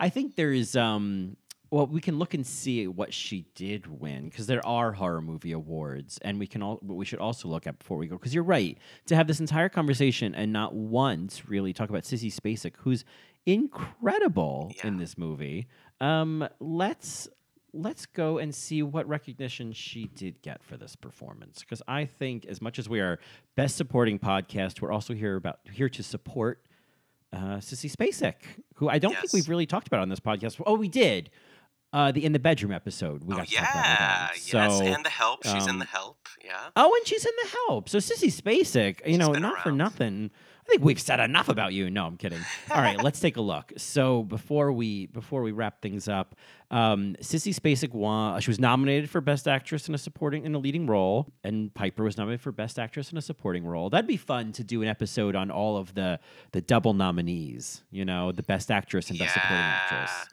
[0.00, 1.36] I think there is um
[1.70, 5.52] well we can look and see what she did win because there are horror movie
[5.52, 8.34] awards and we can all but we should also look at before we go because
[8.34, 12.74] you're right to have this entire conversation and not once really talk about Sissy Spacek
[12.78, 13.04] who's
[13.46, 15.66] incredible in this movie.
[16.00, 17.28] Um let's
[17.74, 22.46] let's go and see what recognition she did get for this performance because I think
[22.46, 23.18] as much as we are
[23.56, 26.62] best supporting podcast we're also here about here to support
[27.32, 28.34] uh, Sissy Spacek,
[28.76, 30.62] who I don't think we've really talked about on this podcast.
[30.64, 31.30] Oh, we did.
[31.90, 33.24] Uh, the in the bedroom episode.
[33.24, 34.36] We oh got to talk about her yeah, then.
[34.36, 35.44] yes, So, and the help.
[35.44, 36.28] She's in um, the help.
[36.44, 36.68] Yeah.
[36.76, 37.88] Oh, and she's in the help.
[37.88, 40.30] So Sissy Spacek, you She's know, not for nothing.
[40.68, 41.88] I think we've said enough about you.
[41.88, 42.40] No, I'm kidding.
[42.70, 43.72] All right, let's take a look.
[43.78, 46.34] So before we before we wrap things up,
[46.70, 48.38] um, Sissy Spacek won.
[48.42, 52.04] She was nominated for Best Actress in a supporting in a leading role, and Piper
[52.04, 53.88] was nominated for Best Actress in a supporting role.
[53.88, 56.20] That'd be fun to do an episode on all of the
[56.52, 57.82] the double nominees.
[57.90, 60.26] You know, the Best Actress and Best Supporting Actress.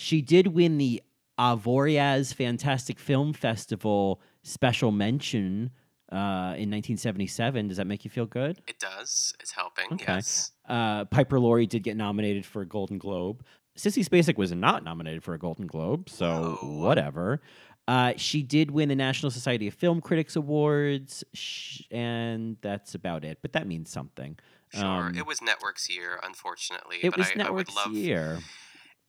[0.00, 1.02] She did win the
[1.40, 5.72] Avoriaz Fantastic Film Festival special mention
[6.12, 7.66] uh, in 1977.
[7.66, 8.62] Does that make you feel good?
[8.68, 9.34] It does.
[9.40, 9.92] It's helping.
[9.94, 10.04] Okay.
[10.14, 10.52] Yes.
[10.68, 13.44] Uh, Piper Laurie did get nominated for a Golden Globe.
[13.76, 16.78] Sissy Spacek was not nominated for a Golden Globe, so Whoa.
[16.78, 17.40] whatever.
[17.88, 23.24] Uh, she did win the National Society of Film Critics Awards, sh- and that's about
[23.24, 23.38] it.
[23.42, 24.38] But that means something.
[24.68, 24.84] Sure.
[24.84, 26.98] Um, it was Network's year, unfortunately.
[27.02, 28.38] It but was I, Network's I would love year.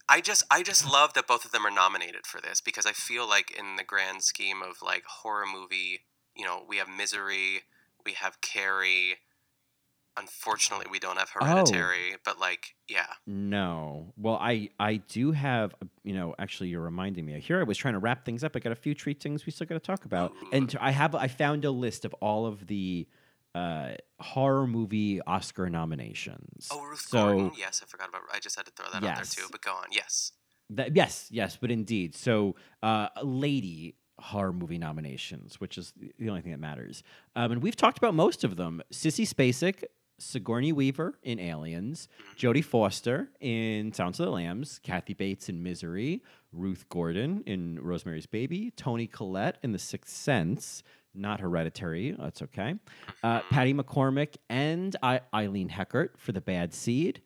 [0.10, 2.94] I just I just love that both of them are nominated for this because I
[2.94, 6.02] feel like in the grand scheme of like horror movie,
[6.36, 7.62] you know, we have Misery,
[8.06, 9.20] we have Carrie.
[10.18, 11.46] Unfortunately, we don't have Oh.
[11.46, 13.06] Hereditary, but like, yeah.
[13.26, 14.12] No.
[14.18, 17.40] Well, I I do have uh, you know actually you're reminding me.
[17.40, 18.56] Here I was trying to wrap things up.
[18.56, 21.14] I got a few treat things we still got to talk about, and I have
[21.16, 23.08] I found a list of all of the
[23.60, 26.70] uh, horror movie Oscar nominations.
[26.72, 27.52] Oh, Ruth so Gordon.
[27.58, 28.22] Yes, I forgot about.
[28.34, 29.48] I just had to throw that out there too.
[29.52, 29.88] But go on.
[29.92, 30.32] Yes.
[30.70, 32.16] that, yes, yes, but indeed.
[32.16, 37.04] So uh, lady horror movie nominations, which is the only thing that matters,
[37.36, 38.82] um, and we've talked about most of them.
[38.92, 39.84] Sissy Spacek.
[40.22, 46.22] Sigourney Weaver in Aliens, Jodie Foster in Sounds of the Lambs, Kathy Bates in Misery,
[46.52, 50.84] Ruth Gordon in Rosemary's Baby, Toni Collette in The Sixth Sense,
[51.14, 52.76] not Hereditary, that's okay,
[53.24, 57.22] uh, Patty McCormack and I- Eileen Heckart for The Bad Seed,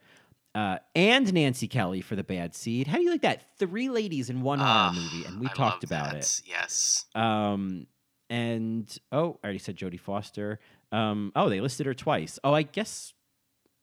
[0.56, 2.88] uh, and Nancy Kelly for The Bad Seed.
[2.88, 3.58] How do you like that?
[3.58, 6.18] Three ladies in one Ah, horror movie, and we I talked about that.
[6.24, 6.42] it.
[6.46, 7.06] Yes.
[7.16, 7.88] Um,
[8.30, 10.60] and oh, I already said Jodie Foster.
[10.92, 12.40] Um, oh, they listed her twice.
[12.44, 13.14] Oh, I guess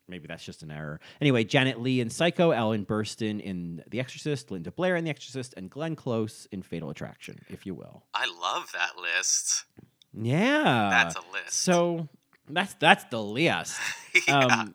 [0.09, 0.99] maybe that's just an error.
[1.21, 5.55] Anyway, Janet Leigh in Psycho, Ellen Burstyn in The Exorcist, Linda Blair in The Exorcist,
[5.57, 8.03] and Glenn Close in Fatal Attraction, if you will.
[8.13, 9.67] I love that list.
[10.13, 11.53] Yeah, That's a list.
[11.53, 12.09] So
[12.49, 13.79] that's that's the list.
[14.29, 14.39] yeah.
[14.47, 14.75] Um,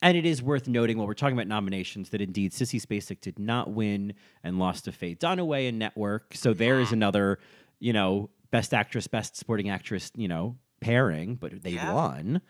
[0.00, 3.38] and it is worth noting while we're talking about nominations that indeed Sissy Spacek did
[3.38, 6.34] not win and lost to Faye Dunaway in Network.
[6.34, 7.38] So there is another,
[7.80, 11.92] you know, best actress, best supporting actress, you know, pairing, but they Yeah.
[11.92, 12.40] won.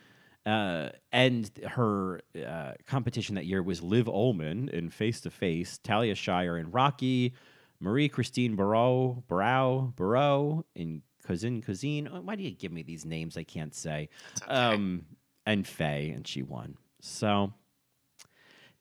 [0.46, 6.14] Uh, and her uh, competition that year was Liv Ullmann in Face to Face, Talia
[6.14, 7.34] Shire in Rocky,
[7.80, 12.08] Marie Christine Barrault, Barrow, Barrault in cousin, cousine.
[12.12, 14.08] Oh, Why do you give me these names I can't say?
[14.42, 14.50] okay.
[14.50, 15.04] Um,
[15.46, 16.76] and Faye, and she won.
[17.00, 17.52] So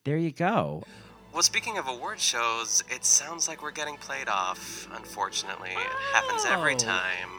[0.05, 0.83] there you go.
[1.33, 4.87] Well, speaking of award shows, it sounds like we're getting played off.
[4.95, 6.77] Unfortunately, it happens every Oh.
[6.77, 7.29] time.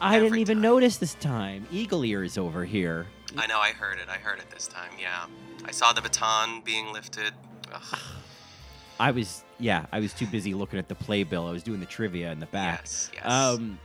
[0.00, 0.62] I didn't even time.
[0.62, 1.66] notice this time.
[1.72, 3.06] Eagle ears over here.
[3.36, 3.58] I know.
[3.58, 4.08] I heard it.
[4.08, 4.90] I heard it this time.
[5.00, 5.26] Yeah,
[5.64, 7.32] I saw the baton being lifted.
[7.72, 7.98] Ugh.
[9.00, 11.46] I was yeah, I was too busy looking at the playbill.
[11.46, 12.80] I was doing the trivia in the back.
[12.82, 13.24] Yes, yes.
[13.26, 13.78] Um,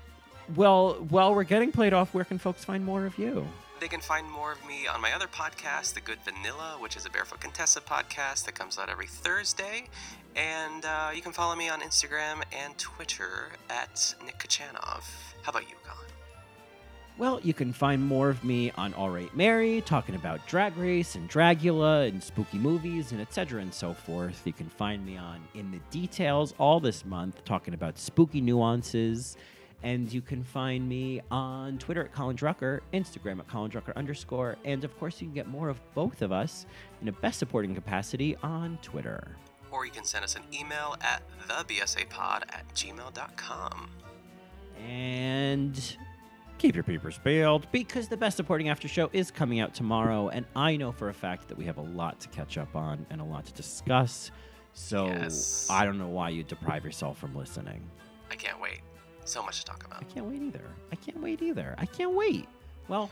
[0.56, 3.48] well, while we're getting played off, where can folks find more of you?
[3.80, 7.06] They can find more of me on my other podcast, The Good Vanilla, which is
[7.06, 9.86] a Barefoot Contessa podcast that comes out every Thursday.
[10.36, 15.04] And uh, you can follow me on Instagram and Twitter at Nick Kachanov.
[15.42, 16.12] How about you, Colin?
[17.18, 21.16] Well, you can find more of me on All Right Mary, talking about Drag Race
[21.16, 23.62] and Dragula and spooky movies and etc.
[23.62, 24.42] and so forth.
[24.46, 29.38] You can find me on In the Details all this month, talking about spooky nuances.
[29.84, 34.58] And you can find me on Twitter at Colin Drucker, Instagram at Colin Drucker underscore,
[34.64, 36.68] and of course you can get more of both of us
[37.02, 39.36] in a best supporting capacity on Twitter.
[39.72, 43.90] Or you can send us an email at thebsapod at gmail.com.
[44.88, 45.98] And
[46.58, 50.46] keep your peepers peeled because the best supporting after show is coming out tomorrow, and
[50.56, 53.20] I know for a fact that we have a lot to catch up on and
[53.20, 54.30] a lot to discuss.
[54.74, 55.68] So Yes.
[55.70, 57.82] I don't know why you deprive yourself from listening.
[58.30, 58.82] I can't wait.
[59.26, 60.02] So much to talk about.
[60.02, 60.62] I can't wait either.
[60.92, 61.76] I can't wait either.
[61.78, 62.48] I can't wait.
[62.88, 63.10] Well,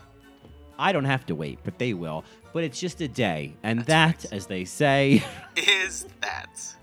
[0.78, 2.24] I don't have to wait, but they will.
[2.52, 4.36] But it's just a day, and That's that, right.
[4.36, 5.22] as they say.
[5.56, 6.74] Is that?